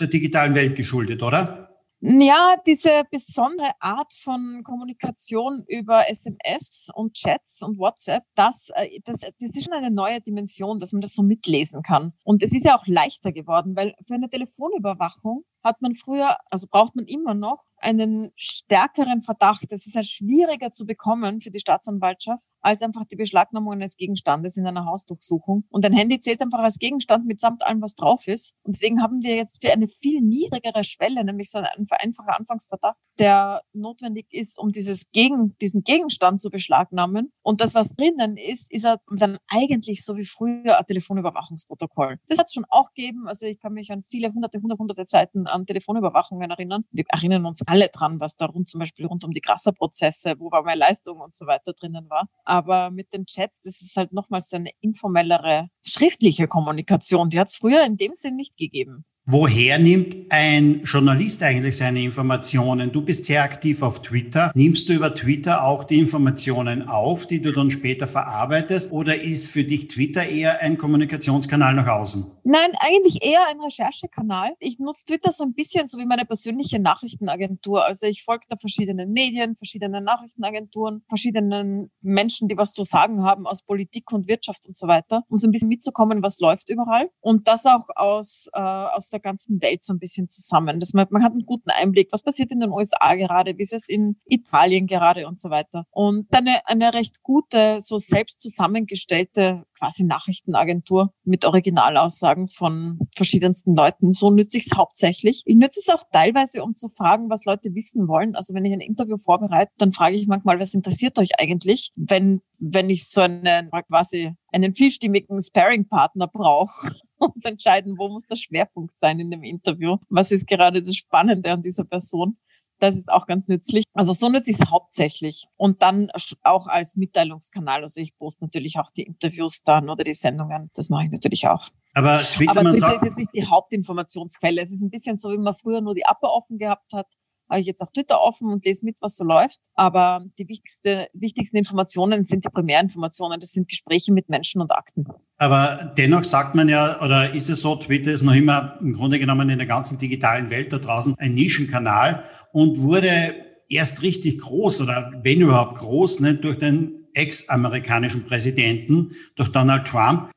der 0.00 0.06
digitalen 0.06 0.54
Welt 0.54 0.76
geschuldet, 0.76 1.24
oder? 1.24 1.61
Ja, 2.04 2.56
diese 2.66 3.04
besondere 3.12 3.70
Art 3.78 4.12
von 4.12 4.62
Kommunikation 4.64 5.62
über 5.68 6.10
SMS 6.10 6.88
und 6.96 7.14
Chats 7.14 7.62
und 7.62 7.78
WhatsApp, 7.78 8.24
das, 8.34 8.70
äh, 8.74 8.98
das, 9.04 9.20
das 9.20 9.32
ist 9.38 9.62
schon 9.62 9.72
eine 9.72 9.92
neue 9.92 10.20
Dimension, 10.20 10.80
dass 10.80 10.90
man 10.90 11.00
das 11.00 11.12
so 11.12 11.22
mitlesen 11.22 11.80
kann. 11.82 12.12
Und 12.24 12.42
es 12.42 12.50
ist 12.50 12.66
ja 12.66 12.76
auch 12.76 12.88
leichter 12.88 13.30
geworden, 13.30 13.76
weil 13.76 13.94
für 14.04 14.14
eine 14.14 14.28
Telefonüberwachung 14.28 15.44
hat 15.62 15.80
man 15.80 15.94
früher, 15.94 16.36
also 16.50 16.66
braucht 16.68 16.96
man 16.96 17.04
immer 17.04 17.34
noch 17.34 17.62
einen 17.76 18.32
stärkeren 18.34 19.22
Verdacht. 19.22 19.66
Das 19.70 19.86
ist 19.86 19.94
halt 19.94 20.08
schwieriger 20.08 20.72
zu 20.72 20.84
bekommen 20.84 21.40
für 21.40 21.52
die 21.52 21.60
Staatsanwaltschaft 21.60 22.42
als 22.62 22.82
einfach 22.82 23.04
die 23.04 23.16
Beschlagnahmung 23.16 23.74
eines 23.74 23.96
Gegenstandes 23.96 24.56
in 24.56 24.66
einer 24.66 24.86
Hausdurchsuchung. 24.86 25.64
Und 25.68 25.84
ein 25.84 25.92
Handy 25.92 26.20
zählt 26.20 26.40
einfach 26.40 26.60
als 26.60 26.78
Gegenstand 26.78 27.26
mitsamt 27.26 27.66
allem, 27.66 27.82
was 27.82 27.94
drauf 27.94 28.26
ist. 28.28 28.54
Und 28.62 28.74
deswegen 28.76 29.02
haben 29.02 29.22
wir 29.22 29.36
jetzt 29.36 29.64
für 29.64 29.72
eine 29.72 29.88
viel 29.88 30.20
niedrigere 30.20 30.84
Schwelle, 30.84 31.24
nämlich 31.24 31.50
so 31.50 31.58
ein 31.58 31.66
einfacher 31.90 32.38
Anfangsverdacht, 32.38 32.96
der 33.18 33.60
notwendig 33.72 34.26
ist, 34.30 34.58
um 34.58 34.72
dieses 34.72 35.10
Gegen, 35.10 35.56
diesen 35.60 35.82
Gegenstand 35.82 36.40
zu 36.40 36.50
beschlagnahmen. 36.50 37.32
Und 37.42 37.60
das, 37.60 37.74
was 37.74 37.94
drinnen 37.94 38.36
ist, 38.36 38.72
ist 38.72 38.86
dann 39.10 39.38
eigentlich 39.48 40.04
so 40.04 40.16
wie 40.16 40.24
früher 40.24 40.78
ein 40.78 40.86
Telefonüberwachungsprotokoll. 40.86 42.18
Das 42.28 42.38
hat 42.38 42.46
es 42.46 42.54
schon 42.54 42.64
auch 42.68 42.92
gegeben. 42.94 43.28
Also 43.28 43.46
ich 43.46 43.60
kann 43.60 43.72
mich 43.72 43.90
an 43.90 44.02
viele 44.04 44.32
hunderte, 44.32 44.60
hunderte, 44.60 44.78
hunderte 44.78 45.06
Seiten 45.06 45.46
an 45.46 45.66
Telefonüberwachungen 45.66 46.50
erinnern. 46.50 46.84
Wir 46.90 47.04
erinnern 47.08 47.44
uns 47.46 47.62
alle 47.66 47.88
dran, 47.88 48.20
was 48.20 48.36
da 48.36 48.46
rund 48.46 48.68
zum 48.68 48.80
Beispiel 48.80 49.06
rund 49.06 49.24
um 49.24 49.32
die 49.32 49.40
Grasser-Prozesse, 49.40 50.34
wo 50.38 50.50
war 50.50 50.62
meine 50.62 50.78
Leistung 50.78 51.20
und 51.20 51.34
so 51.34 51.46
weiter 51.46 51.72
drinnen 51.72 52.08
war. 52.08 52.28
Aber 52.52 52.90
mit 52.90 53.14
den 53.14 53.24
Chats, 53.24 53.62
das 53.62 53.80
ist 53.80 53.96
halt 53.96 54.12
nochmal 54.12 54.42
so 54.42 54.56
eine 54.56 54.72
informellere 54.82 55.68
schriftliche 55.86 56.46
Kommunikation. 56.48 57.30
Die 57.30 57.40
hat 57.40 57.48
es 57.48 57.56
früher 57.56 57.82
in 57.86 57.96
dem 57.96 58.12
Sinn 58.12 58.36
nicht 58.36 58.58
gegeben. 58.58 59.06
Woher 59.26 59.78
nimmt 59.78 60.16
ein 60.30 60.80
Journalist 60.80 61.44
eigentlich 61.44 61.76
seine 61.76 62.02
Informationen? 62.02 62.90
Du 62.90 63.02
bist 63.02 63.26
sehr 63.26 63.44
aktiv 63.44 63.80
auf 63.82 64.02
Twitter. 64.02 64.50
Nimmst 64.56 64.88
du 64.88 64.94
über 64.94 65.14
Twitter 65.14 65.62
auch 65.62 65.84
die 65.84 66.00
Informationen 66.00 66.88
auf, 66.88 67.28
die 67.28 67.40
du 67.40 67.52
dann 67.52 67.70
später 67.70 68.08
verarbeitest? 68.08 68.90
Oder 68.90 69.22
ist 69.22 69.48
für 69.48 69.62
dich 69.62 69.86
Twitter 69.86 70.26
eher 70.26 70.60
ein 70.60 70.76
Kommunikationskanal 70.76 71.72
nach 71.74 71.86
außen? 71.86 72.32
Nein, 72.42 72.72
eigentlich 72.80 73.22
eher 73.22 73.46
ein 73.48 73.60
Recherchekanal. 73.60 74.56
Ich 74.58 74.80
nutze 74.80 75.04
Twitter 75.06 75.30
so 75.30 75.44
ein 75.44 75.54
bisschen 75.54 75.86
so 75.86 75.98
wie 75.98 76.04
meine 76.04 76.24
persönliche 76.24 76.80
Nachrichtenagentur. 76.80 77.86
Also 77.86 78.06
ich 78.06 78.24
folge 78.24 78.46
da 78.48 78.56
verschiedenen 78.56 79.12
Medien, 79.12 79.54
verschiedenen 79.54 80.02
Nachrichtenagenturen, 80.02 81.04
verschiedenen 81.08 81.92
Menschen, 82.02 82.48
die 82.48 82.56
was 82.56 82.72
zu 82.72 82.82
sagen 82.82 83.22
haben 83.22 83.46
aus 83.46 83.62
Politik 83.62 84.10
und 84.10 84.26
Wirtschaft 84.26 84.66
und 84.66 84.74
so 84.74 84.88
weiter, 84.88 85.22
um 85.28 85.36
so 85.36 85.46
ein 85.46 85.52
bisschen 85.52 85.68
mitzukommen, 85.68 86.24
was 86.24 86.40
läuft 86.40 86.68
überall. 86.70 87.08
Und 87.20 87.46
das 87.46 87.66
auch 87.66 87.86
aus, 87.94 88.48
äh, 88.52 88.60
aus 88.60 89.11
der 89.12 89.20
ganzen 89.20 89.62
Welt 89.62 89.84
so 89.84 89.92
ein 89.92 89.98
bisschen 89.98 90.28
zusammen. 90.28 90.80
Das 90.80 90.92
man, 90.92 91.06
man 91.10 91.22
hat 91.22 91.32
einen 91.32 91.46
guten 91.46 91.70
Einblick, 91.70 92.08
was 92.12 92.22
passiert 92.22 92.50
in 92.50 92.60
den 92.60 92.70
USA 92.70 93.14
gerade, 93.14 93.56
wie 93.56 93.62
ist 93.62 93.72
es 93.72 93.88
in 93.88 94.16
Italien 94.26 94.86
gerade 94.86 95.26
und 95.26 95.38
so 95.38 95.50
weiter. 95.50 95.84
Und 95.90 96.26
eine, 96.34 96.58
eine 96.66 96.94
recht 96.94 97.22
gute, 97.22 97.80
so 97.80 97.98
selbst 97.98 98.40
zusammengestellte 98.40 99.64
quasi 99.82 100.04
Nachrichtenagentur 100.04 101.12
mit 101.24 101.44
Originalaussagen 101.44 102.46
von 102.46 103.00
verschiedensten 103.16 103.74
Leuten. 103.74 104.12
So 104.12 104.30
nütze 104.30 104.58
ich 104.58 104.66
es 104.70 104.76
hauptsächlich. 104.76 105.42
Ich 105.44 105.56
nütze 105.56 105.80
es 105.80 105.92
auch 105.92 106.04
teilweise, 106.12 106.62
um 106.62 106.76
zu 106.76 106.88
fragen, 106.88 107.28
was 107.30 107.44
Leute 107.44 107.74
wissen 107.74 108.06
wollen. 108.06 108.36
Also 108.36 108.54
wenn 108.54 108.64
ich 108.64 108.72
ein 108.72 108.80
Interview 108.80 109.18
vorbereite, 109.18 109.72
dann 109.78 109.92
frage 109.92 110.14
ich 110.14 110.28
manchmal, 110.28 110.60
was 110.60 110.74
interessiert 110.74 111.18
euch 111.18 111.30
eigentlich? 111.40 111.90
Wenn, 111.96 112.42
wenn 112.60 112.90
ich 112.90 113.08
so 113.08 113.22
einen 113.22 113.70
quasi 113.88 114.32
einen 114.52 114.74
vielstimmigen 114.74 115.42
Sparring-Partner 115.42 116.28
brauche, 116.28 116.94
zu 117.40 117.48
entscheiden, 117.48 117.96
wo 117.98 118.08
muss 118.08 118.26
der 118.26 118.36
Schwerpunkt 118.36 118.98
sein 118.98 119.20
in 119.20 119.30
dem 119.30 119.42
Interview? 119.42 119.98
Was 120.08 120.30
ist 120.30 120.46
gerade 120.46 120.82
das 120.82 120.96
Spannende 120.96 121.50
an 121.52 121.62
dieser 121.62 121.84
Person? 121.84 122.36
Das 122.78 122.96
ist 122.96 123.12
auch 123.12 123.26
ganz 123.26 123.46
nützlich. 123.46 123.84
Also 123.94 124.12
so 124.12 124.28
nütze 124.28 124.50
ich 124.50 124.58
es 124.58 124.68
hauptsächlich. 124.68 125.46
Und 125.56 125.82
dann 125.82 126.08
auch 126.42 126.66
als 126.66 126.96
Mitteilungskanal. 126.96 127.82
Also 127.82 128.00
ich 128.00 128.16
poste 128.16 128.42
natürlich 128.42 128.76
auch 128.78 128.90
die 128.90 129.04
Interviews 129.04 129.62
dann 129.62 129.88
oder 129.88 130.02
die 130.02 130.14
Sendungen. 130.14 130.68
Das 130.74 130.88
mache 130.88 131.04
ich 131.04 131.10
natürlich 131.12 131.46
auch. 131.46 131.68
Aber 131.94 132.18
Twitter, 132.18 132.50
Aber 132.50 132.70
Twitter 132.70 132.96
ist 132.96 133.04
jetzt 133.04 133.18
nicht 133.18 133.34
die 133.34 133.46
Hauptinformationsquelle. 133.46 134.60
Es 134.60 134.72
ist 134.72 134.82
ein 134.82 134.90
bisschen 134.90 135.16
so, 135.16 135.30
wie 135.30 135.38
man 135.38 135.54
früher 135.54 135.80
nur 135.80 135.94
die 135.94 136.06
Appe 136.06 136.26
offen 136.26 136.58
gehabt 136.58 136.92
hat 136.92 137.06
habe 137.52 137.60
ich 137.60 137.66
jetzt 137.66 137.80
auch 137.82 137.90
Twitter 137.90 138.20
offen 138.20 138.48
und 138.48 138.64
lese 138.64 138.84
mit, 138.84 138.96
was 139.00 139.16
so 139.16 139.24
läuft. 139.24 139.60
Aber 139.74 140.24
die 140.38 140.48
wichtigste, 140.48 141.06
wichtigsten 141.12 141.58
Informationen 141.58 142.24
sind 142.24 142.44
die 142.44 142.48
Primärinformationen. 142.48 143.38
Das 143.38 143.52
sind 143.52 143.68
Gespräche 143.68 144.12
mit 144.12 144.28
Menschen 144.28 144.60
und 144.60 144.72
Akten. 144.72 145.06
Aber 145.38 145.92
dennoch 145.96 146.24
sagt 146.24 146.54
man 146.54 146.68
ja, 146.68 147.00
oder 147.02 147.34
ist 147.34 147.50
es 147.50 147.60
so, 147.60 147.76
Twitter 147.76 148.12
ist 148.12 148.22
noch 148.22 148.34
immer 148.34 148.78
im 148.80 148.94
Grunde 148.94 149.18
genommen 149.18 149.50
in 149.50 149.58
der 149.58 149.66
ganzen 149.66 149.98
digitalen 149.98 150.50
Welt 150.50 150.72
da 150.72 150.78
draußen 150.78 151.14
ein 151.18 151.34
Nischenkanal 151.34 152.24
und 152.52 152.80
wurde 152.80 153.34
erst 153.68 154.02
richtig 154.02 154.38
groß 154.38 154.80
oder 154.82 155.12
wenn 155.22 155.40
überhaupt 155.40 155.78
groß, 155.78 156.20
ne, 156.20 156.34
durch 156.34 156.58
den 156.58 157.06
ex-amerikanischen 157.14 158.24
Präsidenten, 158.24 159.10
durch 159.36 159.50
Donald 159.50 159.86
Trump. 159.86 160.30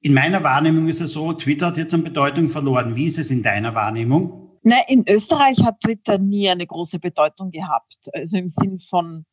In 0.00 0.14
meiner 0.14 0.42
Wahrnehmung 0.42 0.88
ist 0.88 1.00
es 1.00 1.12
so, 1.12 1.32
Twitter 1.32 1.66
hat 1.66 1.76
jetzt 1.76 1.94
an 1.94 2.02
Bedeutung 2.02 2.48
verloren. 2.48 2.96
Wie 2.96 3.06
ist 3.06 3.18
es 3.18 3.30
in 3.30 3.42
deiner 3.42 3.74
Wahrnehmung? 3.74 4.41
Na, 4.62 4.76
in 4.88 5.04
Österreich 5.08 5.62
hat 5.64 5.80
Twitter 5.80 6.18
nie 6.18 6.48
eine 6.48 6.66
große 6.66 6.98
Bedeutung 7.00 7.50
gehabt. 7.50 7.96
Also 8.12 8.36
im 8.36 8.48
Sinn 8.48 8.78
von 8.78 9.24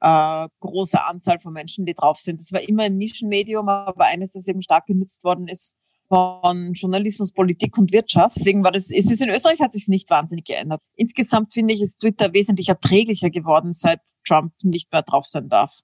äh, 0.00 0.48
großer 0.60 1.08
Anzahl 1.08 1.40
von 1.40 1.52
Menschen, 1.52 1.84
die 1.84 1.94
drauf 1.94 2.18
sind. 2.18 2.40
Es 2.40 2.52
war 2.52 2.60
immer 2.60 2.84
ein 2.84 2.96
Nischenmedium, 2.96 3.68
aber 3.68 4.04
eines, 4.04 4.32
das 4.32 4.46
eben 4.46 4.62
stark 4.62 4.86
genutzt 4.86 5.24
worden 5.24 5.48
ist 5.48 5.74
von 6.08 6.72
Journalismus, 6.72 7.32
Politik 7.32 7.76
und 7.76 7.92
Wirtschaft. 7.92 8.36
Deswegen 8.36 8.64
war 8.64 8.72
das, 8.72 8.90
es 8.90 9.10
ist 9.10 9.20
in 9.20 9.28
Österreich 9.28 9.60
hat 9.60 9.72
sich 9.72 9.88
nicht 9.88 10.08
wahnsinnig 10.08 10.46
geändert. 10.46 10.80
Insgesamt 10.94 11.52
finde 11.52 11.74
ich, 11.74 11.82
ist 11.82 11.98
Twitter 11.98 12.32
wesentlich 12.32 12.68
erträglicher 12.68 13.30
geworden, 13.30 13.72
seit 13.72 14.00
Trump 14.26 14.52
nicht 14.62 14.90
mehr 14.92 15.02
drauf 15.02 15.26
sein 15.26 15.48
darf. 15.48 15.80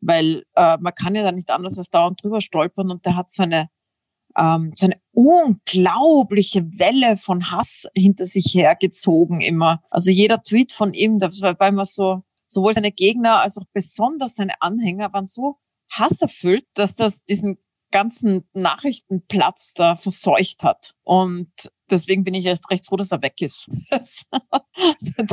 Weil 0.00 0.44
äh, 0.54 0.78
man 0.80 0.94
kann 0.94 1.14
ja 1.14 1.22
da 1.22 1.32
nicht 1.32 1.50
anders 1.50 1.76
als 1.76 1.90
dauernd 1.90 2.22
drüber 2.22 2.40
stolpern 2.40 2.90
und 2.90 3.04
der 3.04 3.16
hat 3.16 3.30
so 3.30 3.42
eine 3.42 3.68
ähm, 4.36 4.72
so 4.76 4.86
eine 4.86 4.96
unglaubliche 5.16 6.62
Welle 6.78 7.16
von 7.16 7.50
Hass 7.50 7.88
hinter 7.96 8.26
sich 8.26 8.52
hergezogen 8.54 9.40
immer. 9.40 9.82
Also 9.88 10.10
jeder 10.10 10.42
Tweet 10.42 10.72
von 10.72 10.92
ihm, 10.92 11.18
das 11.18 11.40
war 11.40 11.56
immer 11.66 11.86
so, 11.86 12.22
sowohl 12.46 12.74
seine 12.74 12.92
Gegner 12.92 13.40
als 13.40 13.56
auch 13.56 13.64
besonders 13.72 14.34
seine 14.34 14.60
Anhänger 14.60 15.12
waren 15.14 15.26
so 15.26 15.56
hasserfüllt, 15.90 16.66
dass 16.74 16.96
das 16.96 17.24
diesen 17.24 17.56
ganzen 17.90 18.46
Nachrichtenplatz 18.52 19.72
da 19.74 19.96
verseucht 19.96 20.62
hat. 20.64 20.92
Und 21.02 21.50
deswegen 21.90 22.24
bin 22.24 22.34
ich 22.34 22.46
erst 22.46 22.70
recht 22.70 22.86
froh, 22.86 22.96
dass 22.96 23.12
er 23.12 23.22
weg 23.22 23.40
ist. 23.40 23.68
also 23.90 24.24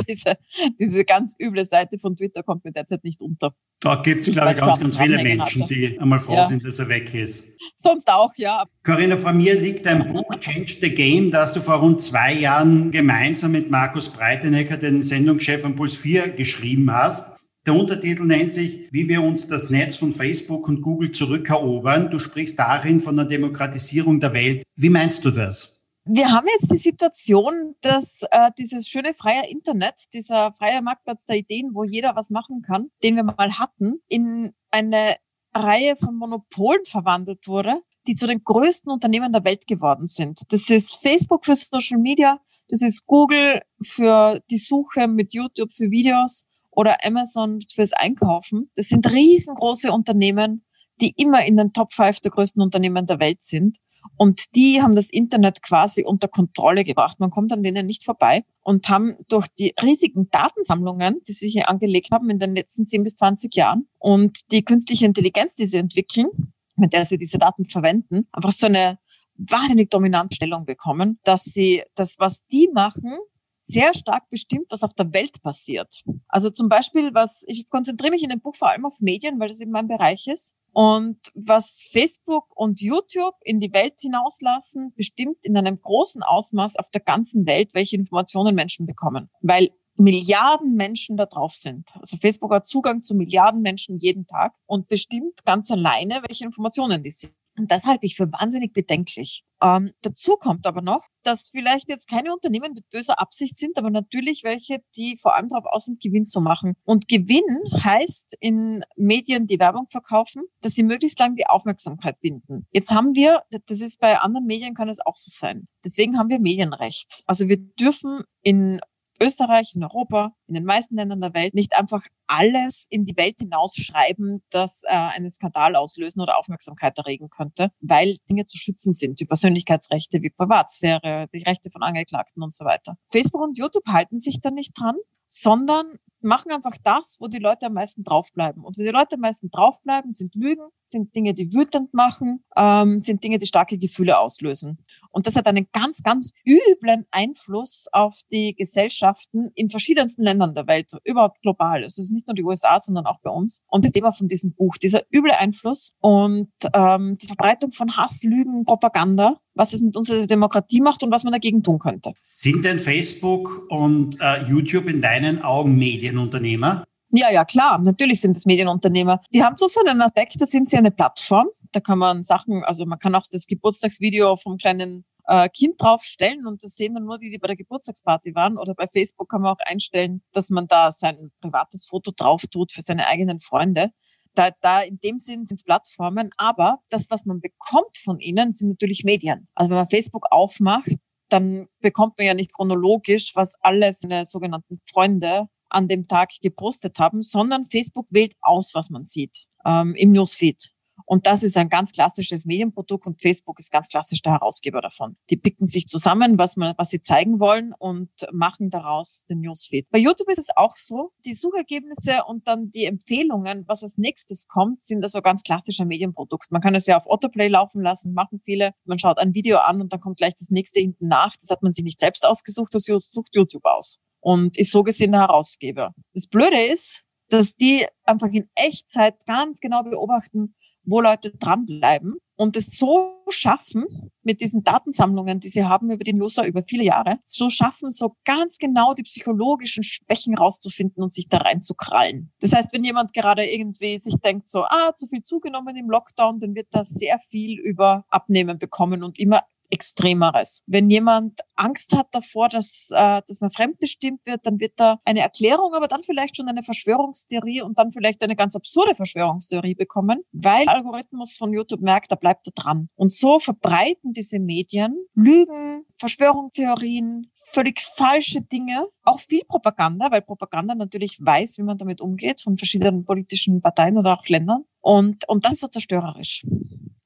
diese, 0.08 0.36
diese 0.78 1.04
ganz 1.04 1.34
üble 1.40 1.64
Seite 1.64 1.98
von 1.98 2.16
Twitter 2.16 2.42
kommt 2.42 2.64
mir 2.64 2.72
derzeit 2.72 3.04
nicht 3.04 3.22
unter. 3.22 3.54
Da 3.80 3.96
gibt 3.96 4.22
es, 4.22 4.32
glaube 4.32 4.52
ich, 4.52 4.58
ganz, 4.58 4.80
ganz 4.80 4.98
viele 4.98 5.22
Menschen, 5.22 5.62
hatte. 5.62 5.74
die 5.74 5.98
einmal 5.98 6.18
froh 6.18 6.34
ja. 6.34 6.46
sind, 6.46 6.64
dass 6.64 6.78
er 6.78 6.88
weg 6.88 7.12
ist. 7.14 7.46
Sonst 7.76 8.08
auch, 8.08 8.32
ja. 8.36 8.64
Corinna, 8.82 9.16
vor 9.16 9.32
mir 9.32 9.60
liegt 9.60 9.86
ein 9.86 10.06
Buch, 10.06 10.34
Change 10.40 10.76
the 10.80 10.90
Game, 10.90 11.30
das 11.30 11.52
du 11.52 11.60
vor 11.60 11.76
rund 11.76 12.00
zwei 12.00 12.32
Jahren 12.32 12.90
gemeinsam 12.90 13.52
mit 13.52 13.70
Markus 13.70 14.08
Breitenecker, 14.08 14.78
den 14.78 15.02
Sendungschef 15.02 15.62
von 15.62 15.76
Puls 15.76 15.96
4, 15.96 16.30
geschrieben 16.30 16.90
hast. 16.90 17.34
Der 17.66 17.74
Untertitel 17.74 18.24
nennt 18.24 18.52
sich, 18.52 18.88
wie 18.90 19.08
wir 19.08 19.22
uns 19.22 19.48
das 19.48 19.70
Netz 19.70 19.96
von 19.96 20.12
Facebook 20.12 20.68
und 20.68 20.82
Google 20.82 21.12
zurückerobern. 21.12 22.10
Du 22.10 22.18
sprichst 22.18 22.58
darin 22.58 23.00
von 23.00 23.16
der 23.16 23.24
Demokratisierung 23.24 24.20
der 24.20 24.34
Welt. 24.34 24.64
Wie 24.76 24.90
meinst 24.90 25.24
du 25.24 25.30
das? 25.30 25.73
Wir 26.06 26.30
haben 26.30 26.46
jetzt 26.60 26.70
die 26.70 26.76
Situation, 26.76 27.76
dass 27.80 28.20
äh, 28.30 28.50
dieses 28.58 28.86
schöne 28.86 29.14
freie 29.14 29.48
Internet, 29.48 30.12
dieser 30.12 30.52
freie 30.52 30.82
Marktplatz 30.82 31.24
der 31.24 31.36
Ideen, 31.36 31.70
wo 31.72 31.84
jeder 31.84 32.14
was 32.14 32.28
machen 32.28 32.60
kann, 32.60 32.90
den 33.02 33.16
wir 33.16 33.22
mal 33.22 33.58
hatten, 33.58 34.02
in 34.08 34.52
eine 34.70 35.16
Reihe 35.54 35.96
von 35.96 36.16
Monopolen 36.16 36.84
verwandelt 36.84 37.48
wurde, 37.48 37.80
die 38.06 38.14
zu 38.14 38.26
den 38.26 38.44
größten 38.44 38.92
Unternehmen 38.92 39.32
der 39.32 39.44
Welt 39.44 39.66
geworden 39.66 40.06
sind. 40.06 40.42
Das 40.50 40.68
ist 40.68 40.96
Facebook 40.96 41.46
für 41.46 41.54
Social 41.54 41.98
Media, 41.98 42.38
das 42.68 42.82
ist 42.82 43.06
Google 43.06 43.62
für 43.82 44.40
die 44.50 44.58
Suche 44.58 45.08
mit 45.08 45.32
YouTube 45.32 45.72
für 45.72 45.90
Videos 45.90 46.46
oder 46.70 46.96
Amazon 47.02 47.60
fürs 47.74 47.94
Einkaufen. 47.94 48.70
Das 48.76 48.88
sind 48.88 49.10
riesengroße 49.10 49.90
Unternehmen, 49.90 50.66
die 51.00 51.14
immer 51.16 51.46
in 51.46 51.56
den 51.56 51.72
Top 51.72 51.94
5 51.94 52.20
der 52.20 52.30
größten 52.30 52.60
Unternehmen 52.60 53.06
der 53.06 53.20
Welt 53.20 53.42
sind. 53.42 53.78
Und 54.16 54.54
die 54.54 54.80
haben 54.82 54.94
das 54.94 55.10
Internet 55.10 55.62
quasi 55.62 56.04
unter 56.04 56.28
Kontrolle 56.28 56.84
gebracht. 56.84 57.20
Man 57.20 57.30
kommt 57.30 57.52
an 57.52 57.62
denen 57.62 57.86
nicht 57.86 58.04
vorbei 58.04 58.44
und 58.62 58.88
haben 58.88 59.16
durch 59.28 59.48
die 59.48 59.74
riesigen 59.82 60.30
Datensammlungen, 60.30 61.20
die 61.26 61.32
sie 61.32 61.48
hier 61.48 61.68
angelegt 61.68 62.10
haben 62.12 62.30
in 62.30 62.38
den 62.38 62.54
letzten 62.54 62.86
10 62.86 63.04
bis 63.04 63.14
20 63.16 63.54
Jahren 63.54 63.88
und 63.98 64.50
die 64.52 64.64
künstliche 64.64 65.06
Intelligenz, 65.06 65.56
die 65.56 65.66
sie 65.66 65.78
entwickeln, 65.78 66.28
mit 66.76 66.92
der 66.92 67.04
sie 67.04 67.18
diese 67.18 67.38
Daten 67.38 67.68
verwenden, 67.68 68.26
einfach 68.32 68.52
so 68.52 68.66
eine 68.66 68.98
wahnsinnig 69.36 69.90
dominante 69.90 70.36
Stellung 70.36 70.64
bekommen, 70.64 71.18
dass 71.24 71.44
sie 71.44 71.82
das, 71.94 72.18
was 72.18 72.46
die 72.52 72.68
machen, 72.72 73.12
sehr 73.60 73.94
stark 73.94 74.28
bestimmt, 74.28 74.66
was 74.70 74.82
auf 74.82 74.92
der 74.94 75.12
Welt 75.12 75.42
passiert. 75.42 76.02
Also 76.28 76.50
zum 76.50 76.68
Beispiel, 76.68 77.14
was 77.14 77.44
ich 77.46 77.68
konzentriere 77.70 78.12
mich 78.12 78.22
in 78.22 78.28
dem 78.28 78.40
Buch 78.40 78.54
vor 78.54 78.68
allem 78.68 78.84
auf 78.84 79.00
Medien, 79.00 79.40
weil 79.40 79.48
das 79.48 79.60
eben 79.60 79.70
mein 79.70 79.88
Bereich 79.88 80.26
ist. 80.26 80.54
Und 80.74 81.18
was 81.34 81.88
Facebook 81.92 82.46
und 82.54 82.80
YouTube 82.80 83.34
in 83.44 83.60
die 83.60 83.72
Welt 83.72 83.94
hinauslassen, 84.00 84.92
bestimmt 84.96 85.38
in 85.42 85.56
einem 85.56 85.80
großen 85.80 86.22
Ausmaß 86.22 86.76
auf 86.76 86.90
der 86.90 87.00
ganzen 87.00 87.46
Welt, 87.46 87.70
welche 87.74 87.96
Informationen 87.96 88.54
Menschen 88.54 88.84
bekommen. 88.84 89.30
Weil 89.40 89.70
Milliarden 89.96 90.74
Menschen 90.74 91.16
da 91.16 91.26
drauf 91.26 91.54
sind. 91.54 91.88
Also 91.94 92.16
Facebook 92.16 92.52
hat 92.52 92.66
Zugang 92.66 93.02
zu 93.02 93.14
Milliarden 93.14 93.62
Menschen 93.62 93.96
jeden 93.98 94.26
Tag 94.26 94.52
und 94.66 94.88
bestimmt 94.88 95.44
ganz 95.44 95.70
alleine, 95.70 96.20
welche 96.26 96.44
Informationen 96.44 97.04
die 97.04 97.12
sind. 97.12 97.32
Und 97.56 97.70
das 97.70 97.86
halte 97.86 98.06
ich 98.06 98.16
für 98.16 98.30
wahnsinnig 98.32 98.72
bedenklich. 98.72 99.44
Ähm, 99.62 99.92
dazu 100.02 100.36
kommt 100.36 100.66
aber 100.66 100.82
noch, 100.82 101.06
dass 101.22 101.48
vielleicht 101.48 101.88
jetzt 101.88 102.08
keine 102.08 102.32
Unternehmen 102.32 102.74
mit 102.74 102.90
böser 102.90 103.20
Absicht 103.20 103.56
sind, 103.56 103.78
aber 103.78 103.90
natürlich 103.90 104.42
welche, 104.42 104.78
die 104.96 105.16
vor 105.16 105.34
allem 105.34 105.48
darauf 105.48 105.66
aus 105.66 105.84
sind, 105.84 106.02
Gewinn 106.02 106.26
zu 106.26 106.40
machen. 106.40 106.74
Und 106.84 107.08
Gewinn 107.08 107.44
heißt 107.72 108.36
in 108.40 108.82
Medien, 108.96 109.46
die 109.46 109.60
Werbung 109.60 109.86
verkaufen, 109.88 110.42
dass 110.60 110.72
sie 110.72 110.82
möglichst 110.82 111.18
lang 111.18 111.36
die 111.36 111.46
Aufmerksamkeit 111.46 112.20
binden. 112.20 112.66
Jetzt 112.72 112.90
haben 112.90 113.14
wir, 113.14 113.40
das 113.66 113.80
ist 113.80 114.00
bei 114.00 114.18
anderen 114.18 114.46
Medien 114.46 114.74
kann 114.74 114.88
es 114.88 115.04
auch 115.04 115.16
so 115.16 115.30
sein. 115.30 115.68
Deswegen 115.84 116.18
haben 116.18 116.28
wir 116.28 116.40
Medienrecht. 116.40 117.22
Also 117.26 117.48
wir 117.48 117.56
dürfen 117.56 118.22
in 118.42 118.80
Österreich, 119.22 119.74
in 119.74 119.84
Europa, 119.84 120.34
in 120.46 120.54
den 120.54 120.64
meisten 120.64 120.96
Ländern 120.96 121.20
der 121.20 121.34
Welt 121.34 121.54
nicht 121.54 121.78
einfach 121.78 122.04
alles 122.36 122.86
in 122.90 123.04
die 123.04 123.16
Welt 123.16 123.36
hinausschreiben, 123.38 124.42
das 124.50 124.82
äh, 124.84 124.92
einen 124.92 125.30
Skandal 125.30 125.76
auslösen 125.76 126.20
oder 126.20 126.38
Aufmerksamkeit 126.38 126.96
erregen 126.98 127.28
könnte, 127.30 127.68
weil 127.80 128.16
Dinge 128.28 128.46
zu 128.46 128.56
schützen 128.56 128.92
sind, 128.92 129.20
wie 129.20 129.26
Persönlichkeitsrechte, 129.26 130.22
wie 130.22 130.30
Privatsphäre, 130.30 131.26
die 131.34 131.42
Rechte 131.42 131.70
von 131.70 131.82
Angeklagten 131.82 132.42
und 132.42 132.54
so 132.54 132.64
weiter. 132.64 132.96
Facebook 133.10 133.42
und 133.42 133.58
YouTube 133.58 133.86
halten 133.86 134.16
sich 134.16 134.40
da 134.40 134.50
nicht 134.50 134.72
dran, 134.78 134.96
sondern 135.28 135.86
machen 136.24 136.50
einfach 136.52 136.76
das, 136.82 137.18
wo 137.20 137.28
die 137.28 137.38
Leute 137.38 137.66
am 137.66 137.74
meisten 137.74 138.02
draufbleiben. 138.02 138.64
Und 138.64 138.78
wo 138.78 138.82
die 138.82 138.88
Leute 138.88 139.14
am 139.14 139.20
meisten 139.20 139.50
draufbleiben, 139.50 140.12
sind 140.12 140.34
Lügen, 140.34 140.68
sind 140.84 141.14
Dinge, 141.14 141.34
die 141.34 141.52
wütend 141.52 141.94
machen, 141.94 142.44
ähm, 142.56 142.98
sind 142.98 143.22
Dinge, 143.22 143.38
die 143.38 143.46
starke 143.46 143.78
Gefühle 143.78 144.18
auslösen. 144.18 144.78
Und 145.10 145.26
das 145.26 145.36
hat 145.36 145.46
einen 145.46 145.68
ganz, 145.72 146.02
ganz 146.02 146.32
üblen 146.44 147.06
Einfluss 147.10 147.86
auf 147.92 148.20
die 148.32 148.54
Gesellschaften 148.54 149.50
in 149.54 149.70
verschiedensten 149.70 150.22
Ländern 150.22 150.54
der 150.54 150.66
Welt, 150.66 150.90
überhaupt 151.04 151.40
global. 151.42 151.84
Es 151.84 151.98
ist 151.98 152.10
nicht 152.10 152.26
nur 152.26 152.34
die 152.34 152.44
USA, 152.44 152.80
sondern 152.80 153.06
auch 153.06 153.20
bei 153.20 153.30
uns. 153.30 153.62
Und 153.68 153.84
das 153.84 153.92
Thema 153.92 154.12
von 154.12 154.28
diesem 154.28 154.54
Buch, 154.54 154.76
dieser 154.76 155.02
üble 155.14 155.32
Einfluss 155.38 155.96
und 156.00 156.50
ähm, 156.72 157.16
die 157.20 157.26
Verbreitung 157.26 157.70
von 157.70 157.96
Hass, 157.96 158.22
Lügen, 158.22 158.64
Propaganda, 158.64 159.38
was 159.54 159.72
es 159.72 159.80
mit 159.80 159.96
unserer 159.96 160.26
Demokratie 160.26 160.80
macht 160.80 161.02
und 161.02 161.10
was 161.10 161.24
man 161.24 161.32
dagegen 161.32 161.62
tun 161.62 161.78
könnte. 161.78 162.12
Sind 162.22 162.64
denn 162.64 162.78
Facebook 162.78 163.66
und 163.70 164.18
äh, 164.20 164.44
YouTube 164.48 164.88
in 164.88 165.00
deinen 165.00 165.42
Augen 165.42 165.76
Medienunternehmer? 165.76 166.84
Ja, 167.10 167.30
ja, 167.30 167.44
klar. 167.44 167.80
Natürlich 167.82 168.20
sind 168.20 168.36
es 168.36 168.44
Medienunternehmer. 168.44 169.20
Die 169.32 169.42
haben 169.42 169.56
so 169.56 169.68
so 169.68 169.80
einen 169.84 170.02
Aspekt, 170.02 170.40
da 170.40 170.46
sind 170.46 170.68
sie 170.68 170.76
eine 170.76 170.90
Plattform. 170.90 171.46
Da 171.70 171.80
kann 171.80 171.98
man 171.98 172.24
Sachen, 172.24 172.64
also 172.64 172.86
man 172.86 172.98
kann 172.98 173.14
auch 173.14 173.24
das 173.30 173.46
Geburtstagsvideo 173.46 174.36
vom 174.36 174.56
kleinen 174.56 175.04
äh, 175.26 175.48
Kind 175.48 175.80
draufstellen 175.80 176.46
und 176.46 176.62
das 176.62 176.76
sehen 176.76 176.94
dann 176.94 177.04
nur 177.04 177.18
die, 177.18 177.30
die 177.30 177.38
bei 177.38 177.46
der 177.46 177.56
Geburtstagsparty 177.56 178.34
waren. 178.34 178.58
Oder 178.58 178.74
bei 178.74 178.86
Facebook 178.86 179.28
kann 179.28 179.42
man 179.42 179.52
auch 179.52 179.60
einstellen, 179.66 180.22
dass 180.32 180.50
man 180.50 180.66
da 180.66 180.92
sein 180.92 181.30
privates 181.40 181.86
Foto 181.86 182.10
drauf 182.14 182.42
tut 182.50 182.72
für 182.72 182.82
seine 182.82 183.06
eigenen 183.06 183.40
Freunde. 183.40 183.90
Da, 184.34 184.50
da 184.60 184.82
in 184.82 184.98
dem 184.98 185.18
Sinn 185.18 185.46
sind 185.46 185.56
es 185.56 185.64
Plattformen, 185.64 186.30
aber 186.36 186.78
das, 186.90 187.06
was 187.08 187.24
man 187.24 187.40
bekommt 187.40 187.98
von 188.02 188.18
ihnen, 188.20 188.52
sind 188.52 188.68
natürlich 188.70 189.04
Medien. 189.04 189.48
Also 189.54 189.70
wenn 189.70 189.78
man 189.78 189.88
Facebook 189.88 190.26
aufmacht, 190.30 190.92
dann 191.28 191.66
bekommt 191.80 192.18
man 192.18 192.26
ja 192.26 192.34
nicht 192.34 192.52
chronologisch, 192.52 193.34
was 193.34 193.54
alle 193.60 193.92
seine 193.92 194.24
sogenannten 194.24 194.80
Freunde 194.90 195.46
an 195.68 195.88
dem 195.88 196.06
Tag 196.06 196.30
gepostet 196.42 196.98
haben, 196.98 197.22
sondern 197.22 197.66
Facebook 197.66 198.06
wählt 198.10 198.34
aus, 198.40 198.74
was 198.74 198.90
man 198.90 199.04
sieht 199.04 199.46
ähm, 199.64 199.94
im 199.94 200.10
Newsfeed. 200.10 200.73
Und 201.06 201.26
das 201.26 201.42
ist 201.42 201.56
ein 201.56 201.68
ganz 201.68 201.92
klassisches 201.92 202.44
Medienprodukt 202.44 203.06
und 203.06 203.20
Facebook 203.20 203.58
ist 203.58 203.70
ganz 203.70 203.88
klassisch 203.88 204.22
der 204.22 204.32
Herausgeber 204.34 204.80
davon. 204.80 205.16
Die 205.30 205.36
picken 205.36 205.66
sich 205.66 205.86
zusammen, 205.86 206.38
was, 206.38 206.56
man, 206.56 206.74
was 206.78 206.90
sie 206.90 207.00
zeigen 207.00 207.40
wollen 207.40 207.72
und 207.78 208.10
machen 208.32 208.70
daraus 208.70 209.24
den 209.28 209.40
Newsfeed. 209.40 209.88
Bei 209.90 209.98
YouTube 209.98 210.30
ist 210.30 210.38
es 210.38 210.48
auch 210.56 210.76
so, 210.76 211.12
die 211.24 211.34
Suchergebnisse 211.34 212.22
und 212.26 212.48
dann 212.48 212.70
die 212.70 212.86
Empfehlungen, 212.86 213.64
was 213.66 213.82
als 213.82 213.98
nächstes 213.98 214.46
kommt, 214.46 214.84
sind 214.84 215.02
also 215.04 215.20
ganz 215.20 215.42
klassische 215.42 215.84
Medienprodukt. 215.84 216.50
Man 216.50 216.62
kann 216.62 216.74
es 216.74 216.86
ja 216.86 216.98
auf 216.98 217.06
Autoplay 217.06 217.48
laufen 217.48 217.82
lassen, 217.82 218.14
machen 218.14 218.40
viele. 218.44 218.70
Man 218.84 218.98
schaut 218.98 219.18
ein 219.18 219.34
Video 219.34 219.58
an 219.58 219.80
und 219.80 219.92
dann 219.92 220.00
kommt 220.00 220.16
gleich 220.16 220.34
das 220.38 220.50
nächste 220.50 220.80
hinten 220.80 221.08
nach. 221.08 221.36
Das 221.36 221.50
hat 221.50 221.62
man 221.62 221.72
sich 221.72 221.84
nicht 221.84 222.00
selbst 222.00 222.24
ausgesucht, 222.24 222.74
das 222.74 222.84
sucht 222.84 223.34
YouTube 223.34 223.64
aus 223.64 223.98
und 224.20 224.56
ist 224.56 224.70
so 224.70 224.82
gesehen 224.82 225.12
der 225.12 225.22
Herausgeber. 225.22 225.92
Das 226.14 226.26
Blöde 226.26 226.60
ist, 226.72 227.02
dass 227.28 227.54
die 227.54 227.86
einfach 228.04 228.28
in 228.28 228.48
Echtzeit 228.54 229.14
ganz 229.26 229.60
genau 229.60 229.82
beobachten, 229.82 230.54
wo 230.84 231.00
Leute 231.00 231.30
dranbleiben 231.32 232.14
und 232.36 232.56
es 232.56 232.76
so 232.76 233.14
schaffen, 233.28 233.84
mit 234.22 234.40
diesen 234.40 234.64
Datensammlungen, 234.64 235.40
die 235.40 235.48
sie 235.48 235.64
haben 235.64 235.90
über 235.90 236.02
den 236.02 236.20
User 236.20 236.46
über 236.46 236.62
viele 236.62 236.84
Jahre, 236.84 237.18
so 237.24 237.50
schaffen, 237.50 237.90
so 237.90 238.16
ganz 238.24 238.58
genau 238.58 238.94
die 238.94 239.02
psychologischen 239.02 239.82
Schwächen 239.82 240.36
rauszufinden 240.36 241.02
und 241.02 241.12
sich 241.12 241.28
da 241.28 241.38
reinzukrallen. 241.38 242.32
Das 242.40 242.52
heißt, 242.54 242.72
wenn 242.72 242.84
jemand 242.84 243.12
gerade 243.12 243.44
irgendwie 243.44 243.98
sich 243.98 244.14
denkt, 244.16 244.48
so, 244.48 244.64
ah, 244.64 244.94
zu 244.96 245.06
viel 245.06 245.22
zugenommen 245.22 245.76
im 245.76 245.90
Lockdown, 245.90 246.40
dann 246.40 246.54
wird 246.54 246.68
da 246.70 246.84
sehr 246.84 247.20
viel 247.28 247.58
über 247.58 248.04
Abnehmen 248.08 248.58
bekommen 248.58 249.02
und 249.02 249.18
immer 249.18 249.42
Extremeres. 249.70 250.62
Wenn 250.66 250.90
jemand 250.90 251.40
Angst 251.56 251.92
hat 251.94 252.08
davor, 252.12 252.48
dass, 252.48 252.88
äh, 252.90 253.22
dass 253.26 253.40
man 253.40 253.50
fremdbestimmt 253.50 254.26
wird, 254.26 254.46
dann 254.46 254.60
wird 254.60 254.72
da 254.76 254.98
eine 255.04 255.20
Erklärung, 255.20 255.74
aber 255.74 255.86
dann 255.86 256.04
vielleicht 256.04 256.36
schon 256.36 256.48
eine 256.48 256.62
Verschwörungstheorie 256.62 257.62
und 257.62 257.78
dann 257.78 257.92
vielleicht 257.92 258.22
eine 258.22 258.36
ganz 258.36 258.56
absurde 258.56 258.94
Verschwörungstheorie 258.94 259.74
bekommen, 259.74 260.22
weil 260.32 260.64
der 260.64 260.74
Algorithmus 260.74 261.36
von 261.36 261.52
YouTube 261.52 261.80
merkt, 261.80 262.10
da 262.10 262.16
bleibt 262.16 262.46
er 262.48 262.52
dran. 262.54 262.88
Und 262.96 263.12
so 263.12 263.38
verbreiten 263.38 264.12
diese 264.12 264.38
Medien 264.38 264.96
Lügen, 265.14 265.84
Verschwörungstheorien, 265.96 267.30
völlig 267.52 267.80
falsche 267.80 268.40
Dinge, 268.40 268.86
auch 269.04 269.20
viel 269.20 269.44
Propaganda, 269.44 270.10
weil 270.10 270.22
Propaganda 270.22 270.74
natürlich 270.74 271.18
weiß, 271.20 271.58
wie 271.58 271.62
man 271.62 271.78
damit 271.78 272.00
umgeht 272.00 272.40
von 272.40 272.56
verschiedenen 272.56 273.04
politischen 273.04 273.62
Parteien 273.62 273.98
oder 273.98 274.14
auch 274.14 274.26
Ländern. 274.26 274.64
Und, 274.80 275.28
und 275.28 275.44
das 275.44 275.52
ist 275.52 275.60
so 275.60 275.68
zerstörerisch. 275.68 276.44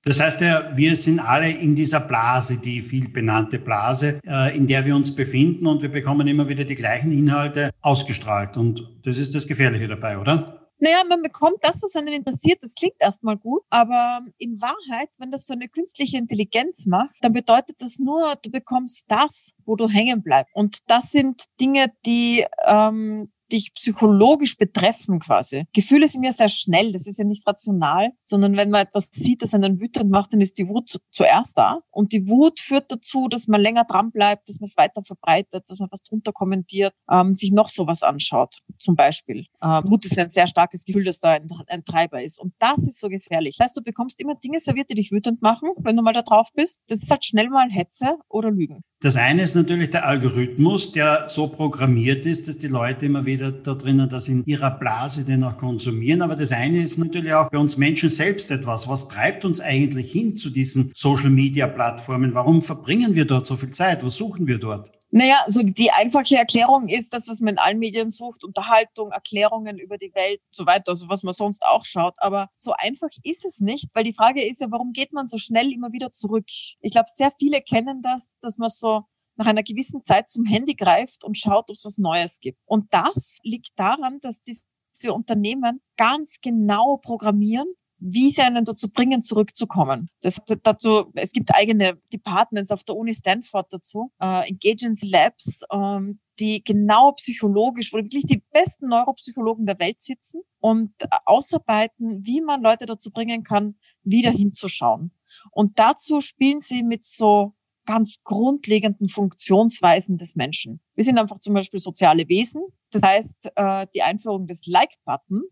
Das 0.05 0.21
heißt 0.21 0.41
ja, 0.41 0.71
wir 0.75 0.97
sind 0.97 1.21
alle 1.21 1.51
in 1.51 1.75
dieser 1.75 2.01
Blase, 2.01 2.59
die 2.59 2.81
viel 2.83 3.09
benannte 3.09 3.59
Blase, 3.59 4.21
äh, 4.27 4.57
in 4.57 4.67
der 4.67 4.85
wir 4.85 4.95
uns 4.95 5.15
befinden 5.15 5.67
und 5.67 5.83
wir 5.83 5.91
bekommen 5.91 6.27
immer 6.29 6.49
wieder 6.49 6.65
die 6.65 6.75
gleichen 6.75 7.13
Inhalte 7.13 7.71
ausgestrahlt. 7.81 8.57
Und 8.57 8.89
das 9.05 9.19
ist 9.19 9.35
das 9.35 9.47
Gefährliche 9.47 9.89
dabei, 9.89 10.19
oder? 10.19 10.59
Naja, 10.81 10.99
man 11.09 11.23
bekommt 11.23 11.57
das, 11.63 11.83
was 11.83 11.97
einen 11.97 12.15
interessiert. 12.15 12.59
Das 12.63 12.75
klingt 12.75 12.95
erstmal 13.01 13.37
gut, 13.37 13.63
aber 13.69 14.21
in 14.39 14.61
Wahrheit, 14.61 15.09
wenn 15.19 15.33
das 15.33 15.47
so 15.47 15.53
eine 15.53 15.69
künstliche 15.69 16.19
Intelligenz 16.19 16.87
macht, 16.87 17.17
dann 17.21 17.33
bedeutet 17.33 17.81
das 17.81 17.99
nur, 17.99 18.35
du 18.43 18.51
bekommst 18.51 19.07
das, 19.09 19.51
wo 19.65 19.75
du 19.75 19.89
hängen 19.89 20.23
bleibst. 20.23 20.55
Und 20.55 20.79
das 20.87 21.11
sind 21.11 21.43
Dinge, 21.61 21.87
die 22.07 22.45
ähm, 22.65 23.29
dich 23.53 23.73
psychologisch 23.75 24.57
betreffen 24.57 25.19
quasi. 25.19 25.65
Gefühle 25.73 26.09
sind 26.09 26.23
ja 26.23 26.33
sehr 26.33 26.49
schnell, 26.49 26.93
das 26.93 27.07
ist 27.07 27.19
ja 27.19 27.25
nicht 27.25 27.47
rational, 27.47 28.11
sondern 28.21 28.57
wenn 28.57 28.71
man 28.71 28.83
etwas 28.83 29.09
sieht, 29.13 29.43
das 29.43 29.55
einen 29.55 29.81
wütend 29.81 30.11
macht, 30.11 30.33
dann 30.33 30.41
ist 30.41 30.59
die 30.59 30.69
Wut 30.69 30.99
zuerst 31.11 31.57
da. 31.57 31.81
Und 31.91 32.13
die 32.13 32.27
Wut 32.29 32.61
führt 32.61 32.91
dazu, 32.91 33.29
dass 33.29 33.49
man 33.49 33.61
länger 33.61 33.85
dran 33.85 34.11
bleibt, 34.11 34.49
dass 34.49 34.61
man 34.61 34.67
es 34.67 34.77
weiter 34.77 35.03
verbreitet, 35.05 35.69
dass 35.69 35.79
man 35.79 35.89
was 35.91 36.03
drunter 36.03 36.33
kommentiert, 36.33 36.93
ähm, 37.11 37.35
sich 37.35 37.53
noch 37.53 37.69
sowas 37.69 38.03
anschaut, 38.03 38.59
zum 38.79 38.97
Beispiel. 38.97 39.47
Ähm, 39.63 39.85
Wut 39.87 40.05
ist 40.05 40.19
ein 40.19 40.31
sehr 40.31 40.47
starkes 40.47 40.85
Gefühl, 40.85 41.05
dass 41.05 41.21
da 41.21 41.33
ein, 41.33 41.49
ein 41.69 41.85
Treiber 41.85 42.23
ist. 42.23 42.39
Und 42.39 42.55
das 42.59 42.87
ist 42.87 43.01
so 43.01 43.09
gefährlich. 43.09 43.57
Das 43.57 43.67
heißt, 43.69 43.77
du 43.77 43.83
bekommst 43.83 44.21
immer 44.21 44.35
Dinge 44.35 44.61
serviert, 44.61 44.91
die 44.91 44.95
dich 44.95 45.11
wütend 45.13 45.43
machen, 45.43 45.71
wenn 45.79 45.97
du 45.97 46.03
mal 46.03 46.13
da 46.13 46.23
drauf 46.23 46.49
bist. 46.55 46.83
Das 46.89 47.03
ist 47.03 47.11
halt 47.11 47.25
schnell 47.25 47.49
mal 47.49 47.71
Hetze 47.71 48.19
oder 48.29 48.51
Lügen. 48.51 48.83
Das 49.01 49.17
eine 49.17 49.43
ist 49.43 49.55
natürlich 49.55 49.91
der 49.91 50.07
Algorithmus, 50.07 50.91
der 50.91 51.29
so 51.29 51.47
programmiert 51.47 52.27
ist, 52.27 52.49
dass 52.49 52.59
die 52.59 52.67
Leute 52.67 53.07
immer 53.07 53.27
wieder 53.27 53.53
da 53.53 53.75
drinnen 53.75 54.09
das 54.09 54.27
in 54.27 54.45
ihrer 54.45 54.73
Blase 54.73 55.25
den 55.25 55.45
auch 55.45 55.57
konsumieren. 55.57 56.21
Aber 56.21 56.35
das 56.35 56.51
eine 56.51 56.79
ist 56.79 56.99
natürlich 56.99 57.33
auch 57.33 57.49
bei 57.49 57.59
uns 57.59 57.77
Menschen 57.77 58.11
selbst 58.11 58.51
etwas. 58.51 58.89
Was 58.89 59.07
treibt 59.07 59.45
uns 59.45 59.61
eigentlich 59.61 60.11
hin 60.11 60.35
zu 60.35 60.51
diesen 60.51 60.91
Social 60.95 61.31
Media 61.31 61.69
Plattformen? 61.69 62.35
Warum 62.35 62.61
verbringen 62.61 63.15
wir 63.15 63.25
dort 63.25 63.47
so 63.47 63.55
viel 63.55 63.71
Zeit? 63.71 64.05
Was 64.05 64.17
suchen 64.17 64.49
wir 64.49 64.59
dort? 64.59 64.91
Naja, 65.11 65.37
so 65.47 65.63
die 65.63 65.91
einfache 65.91 66.37
Erklärung 66.37 66.89
ist 66.89 67.15
das, 67.15 67.29
was 67.29 67.41
man 67.41 67.55
in 67.55 67.59
allen 67.59 67.79
Medien 67.79 68.11
sucht, 68.11 68.45
Unterhaltung, 68.45 69.11
Erklärungen 69.11 69.79
über 69.79 69.97
die 69.97 70.15
Welt 70.15 70.41
und 70.47 70.55
so 70.55 70.67
weiter, 70.67 70.91
also 70.91 71.09
was 71.09 71.23
man 71.23 71.33
sonst 71.33 71.63
auch 71.63 71.87
schaut. 71.87 72.15
Aber 72.19 72.49
so 72.57 72.75
einfach 72.77 73.09
ist 73.23 73.47
es 73.47 73.59
nicht, 73.59 73.87
weil 73.95 74.05
die 74.05 74.13
Frage 74.13 74.47
ist 74.47 74.61
ja, 74.61 74.71
warum 74.71 74.93
geht 74.93 75.15
man 75.15 75.27
so 75.27 75.39
schnell 75.39 75.73
immer 75.73 75.93
wieder 75.93 76.13
zurück? 76.13 76.45
Ich 76.81 76.93
glaube, 76.93 77.09
sehr 77.15 77.33
viele 77.39 77.63
kennen 77.63 78.03
das, 78.03 78.33
dass 78.43 78.59
man 78.59 78.69
so 78.69 79.05
nach 79.37 79.47
einer 79.47 79.63
gewissen 79.63 80.05
Zeit 80.05 80.31
zum 80.31 80.45
Handy 80.45 80.75
greift 80.75 81.25
und 81.25 81.39
schaut, 81.39 81.71
ob 81.71 81.77
es 81.77 81.85
was 81.85 81.97
Neues 81.97 82.41
gibt. 82.41 82.59
Und 82.67 82.93
das 82.93 83.39
liegt 83.43 83.71
daran, 83.77 84.19
dass 84.21 84.43
diese 84.43 85.13
Unternehmen 85.15 85.81
ganz 85.97 86.39
genau 86.43 86.99
programmieren, 86.99 87.73
wie 87.99 88.31
sie 88.31 88.43
einen 88.43 88.65
dazu 88.65 88.91
bringen, 88.91 89.23
zurückzukommen. 89.23 90.09
Das 90.21 90.41
dazu, 90.63 91.11
es 91.15 91.33
gibt 91.33 91.55
eigene 91.55 91.99
Departments 92.13 92.71
auf 92.71 92.85
der 92.85 92.97
Uni 92.97 93.15
Stanford 93.15 93.73
dazu, 93.73 94.13
äh, 94.21 94.49
Engagency 94.49 95.09
Labs, 95.09 95.63
ähm, 95.73 96.21
die 96.39 96.63
genau 96.63 97.13
psychologisch, 97.13 97.93
wo 97.93 97.97
wirklich 97.97 98.25
die 98.25 98.43
besten 98.53 98.89
Neuropsychologen 98.89 99.67
der 99.67 99.79
Welt 99.81 100.01
sitzen 100.01 100.43
und 100.61 100.93
ausarbeiten, 101.25 102.25
wie 102.25 102.41
man 102.41 102.63
Leute 102.63 102.87
dazu 102.87 103.11
bringen 103.11 103.43
kann, 103.43 103.77
wieder 104.05 104.31
hinzuschauen. 104.31 105.13
Und 105.51 105.79
dazu 105.79 106.21
spielen 106.21 106.61
sie 106.61 106.83
mit 106.83 107.05
so 107.05 107.55
ganz 107.89 108.19
grundlegenden 108.23 109.09
Funktionsweisen 109.09 110.19
des 110.19 110.37
Menschen. 110.37 110.81
Wir 110.95 111.05
sind 111.05 111.19
einfach 111.19 111.39
zum 111.39 111.55
Beispiel 111.55 111.81
soziale 111.81 112.29
Wesen. 112.29 112.63
Das 112.91 113.03
heißt, 113.03 113.53
äh, 113.57 113.87
die 113.95 114.03
Einführung 114.03 114.47
des 114.47 114.67
Like-Button 114.67 115.43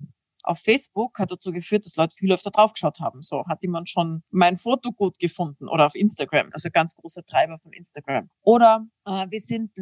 auf 0.47 0.59
Facebook 0.61 1.19
hat 1.19 1.31
dazu 1.31 1.53
geführt, 1.53 1.85
dass 1.85 1.97
Leute 1.97 2.17
viel 2.17 2.33
öfter 2.33 2.51
draufgeschaut 2.51 3.01
haben. 3.01 3.23
So 3.23 3.45
hat 3.47 3.63
jemand 3.63 3.89
schon 3.89 4.23
mein 4.31 4.57
Foto 4.57 4.93
gut 4.93 5.19
gefunden 5.19 5.69
oder 5.69 5.87
auf 5.87 5.95
Instagram, 5.95 6.51
also 6.53 6.69
ganz 6.73 6.95
großer 6.95 7.25
Treiber 7.25 7.59
von 7.59 7.73
Instagram. 7.73 8.31
Oder 8.43 8.87
äh, 9.07 9.27
wir 9.31 9.41
sind, 9.41 9.73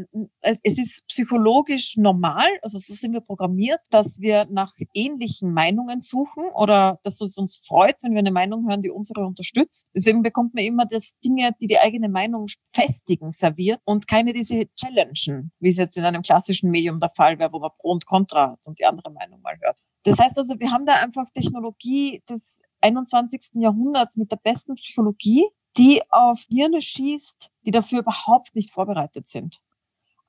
es, 0.41 0.61
es 0.63 0.79
ist 0.79 1.07
psychologisch 1.09 1.97
normal, 1.97 2.49
also 2.63 2.79
so 2.79 2.93
sind 2.95 3.13
wir 3.13 3.21
programmiert, 3.21 3.81
dass 3.91 4.21
wir 4.21 4.47
nach 4.51 4.73
ähnlichen 4.95 5.53
Meinungen 5.53 6.01
suchen 6.01 6.45
oder 6.55 6.99
dass 7.03 7.21
es 7.21 7.37
uns 7.37 7.57
freut, 7.57 7.97
wenn 8.03 8.13
wir 8.13 8.21
eine 8.21 8.33
Meinung 8.33 8.69
hören, 8.69 8.83
die 8.83 8.91
unsere 8.91 9.27
unterstützt. 9.27 9.89
Deswegen 9.95 10.23
bekommt 10.23 10.55
man 10.55 10.65
immer 10.65 10.87
das 10.87 11.15
Dinge, 11.25 11.51
die 11.61 11.67
die 11.67 11.79
eigene 11.79 12.09
Meinung 12.09 12.47
festigen, 12.73 13.31
serviert 13.31 13.81
und 13.85 14.09
keine 14.09 14.33
diese 14.33 14.65
challengen, 14.77 15.53
wie 15.61 15.69
es 15.69 15.77
jetzt 15.77 15.97
in 15.97 16.05
einem 16.05 16.23
klassischen 16.23 16.71
Medium 16.71 17.01
der 17.01 17.11
Fall 17.11 17.39
wäre, 17.39 17.53
wo 17.53 17.59
man 17.59 17.71
Pro 17.79 17.93
und 17.93 18.07
Contra 18.07 18.53
hat 18.53 18.67
und 18.67 18.79
die 18.79 18.87
andere 18.87 19.11
Meinung 19.13 19.41
mal 19.43 19.59
hört. 19.61 19.77
Das 20.05 20.19
heißt 20.19 20.39
also, 20.39 20.55
wir 20.59 20.71
haben 20.71 20.87
da 20.87 20.95
einfach 21.03 21.29
Technologie 21.31 22.23
des 22.29 22.61
21. 22.83 23.55
Jahrhunderts 23.55 24.17
mit 24.17 24.31
der 24.31 24.37
besten 24.37 24.75
Psychologie, 24.75 25.47
die 25.77 26.03
auf 26.11 26.45
Hirne 26.49 26.81
schießt, 26.81 27.51
die 27.67 27.71
dafür 27.71 28.01
überhaupt 28.01 28.55
nicht 28.55 28.73
vorbereitet 28.73 29.27
sind. 29.27 29.59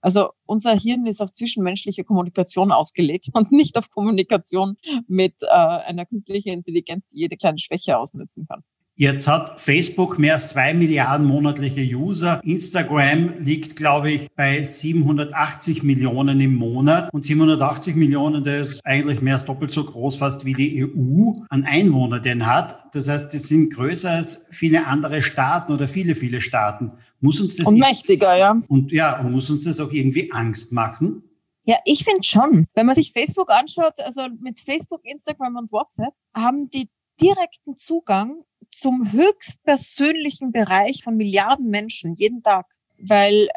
Also 0.02 0.30
unser 0.46 0.76
Hirn 0.76 1.06
ist 1.08 1.22
auf 1.22 1.34
zwischenmenschliche 1.34 2.04
Kommunikation 2.04 2.72
ausgelegt 2.72 3.30
und 3.34 3.52
nicht 3.52 3.78
auf 3.78 3.90
Kommunikation 3.90 4.78
mit 5.08 5.34
äh, 5.42 5.48
einer 5.48 6.06
künstlichen 6.06 6.50
Intelligenz, 6.50 7.08
die 7.08 7.20
jede 7.20 7.38
kleine 7.38 7.60
Schwäche 7.60 7.98
ausnutzen 7.98 8.48
kann. 8.48 8.64
Jetzt 8.98 9.28
hat 9.28 9.60
Facebook 9.60 10.18
mehr 10.20 10.36
als 10.36 10.50
zwei 10.50 10.74
Milliarden 10.74 11.26
monatliche 11.28 11.82
User. 11.98 12.40
Instagram 12.46 13.34
liegt, 13.40 13.76
glaube 13.76 14.10
ich, 14.10 14.30
bei 14.38 14.64
780 14.64 15.84
Millionen 15.84 16.40
im 16.40 16.56
Monat. 16.56 17.14
Und 17.14 17.26
780 17.26 17.98
Millionen, 17.98 18.46
das 18.46 18.70
ist 18.70 18.86
eigentlich 18.86 19.22
mehr 19.22 19.34
als 19.34 19.44
doppelt 19.44 19.72
so 19.72 19.84
groß 19.84 20.16
fast 20.16 20.46
wie 20.46 20.54
die 20.54 20.86
EU 20.86 21.34
an 21.50 21.66
Einwohner 21.66 22.22
den 22.22 22.46
hat. 22.46 22.96
Das 22.96 23.10
heißt, 23.10 23.34
die 23.34 23.38
sind 23.40 23.74
größer 23.74 24.12
als 24.12 24.46
viele 24.52 24.88
andere 24.88 25.22
Staaten 25.22 25.74
oder 25.74 25.90
viele, 25.90 26.16
viele 26.16 26.40
Staaten. 26.40 26.94
Muss 27.20 27.42
uns 27.42 27.58
das 27.58 27.68
und 27.68 27.78
mächtiger, 27.78 28.38
ja. 28.38 28.62
Und 28.70 28.94
ja, 28.94 29.20
und 29.20 29.34
muss 29.34 29.50
uns 29.50 29.66
das 29.66 29.82
auch 29.82 29.92
irgendwie 29.92 30.32
Angst 30.32 30.72
machen? 30.72 31.22
Ja, 31.66 31.76
ich 31.84 32.06
finde 32.06 32.24
schon. 32.24 32.66
Wenn 32.74 32.86
man 32.86 32.96
sich 32.96 33.12
Facebook 33.12 33.52
anschaut, 33.52 33.96
also 34.06 34.28
mit 34.40 34.62
Facebook, 34.62 35.02
Instagram 35.04 35.58
und 35.58 35.72
WhatsApp, 35.74 36.14
haben 36.34 36.70
die 36.70 36.88
direkten 37.20 37.76
Zugang 37.76 38.44
zum 38.80 39.12
höchstpersönlichen 39.12 40.52
Bereich 40.52 41.04
von 41.04 41.18
Milliarden 41.18 41.70
Menschen 41.70 42.16
jeden 42.16 42.44
Tag, 42.44 42.66
weil 42.98 43.48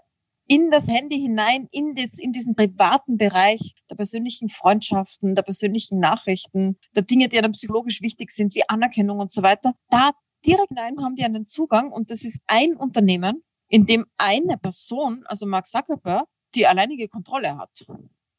in 0.48 0.70
das 0.70 0.88
Handy 0.88 1.16
hinein, 1.20 1.68
in, 1.70 1.94
das, 1.94 2.18
in 2.18 2.32
diesen 2.32 2.56
privaten 2.56 3.18
Bereich 3.18 3.74
der 3.90 3.96
persönlichen 3.96 4.48
Freundschaften, 4.48 5.34
der 5.34 5.42
persönlichen 5.42 6.00
Nachrichten, 6.00 6.78
der 6.96 7.02
Dinge, 7.02 7.28
die 7.28 7.36
dann 7.36 7.52
psychologisch 7.52 8.00
wichtig 8.00 8.30
sind, 8.30 8.54
wie 8.54 8.66
Anerkennung 8.66 9.18
und 9.18 9.30
so 9.30 9.42
weiter, 9.42 9.74
da 9.90 10.10
direkt 10.46 10.68
hinein 10.68 11.02
haben 11.02 11.16
die 11.16 11.24
einen 11.24 11.46
Zugang 11.46 11.92
und 11.92 12.10
das 12.10 12.24
ist 12.24 12.40
ein 12.46 12.74
Unternehmen, 12.76 13.42
in 13.68 13.84
dem 13.84 14.06
eine 14.16 14.56
Person, 14.56 15.22
also 15.26 15.46
Mark 15.46 15.66
Zuckerberg, 15.66 16.24
die 16.54 16.66
alleinige 16.66 17.08
Kontrolle 17.08 17.58
hat. 17.58 17.86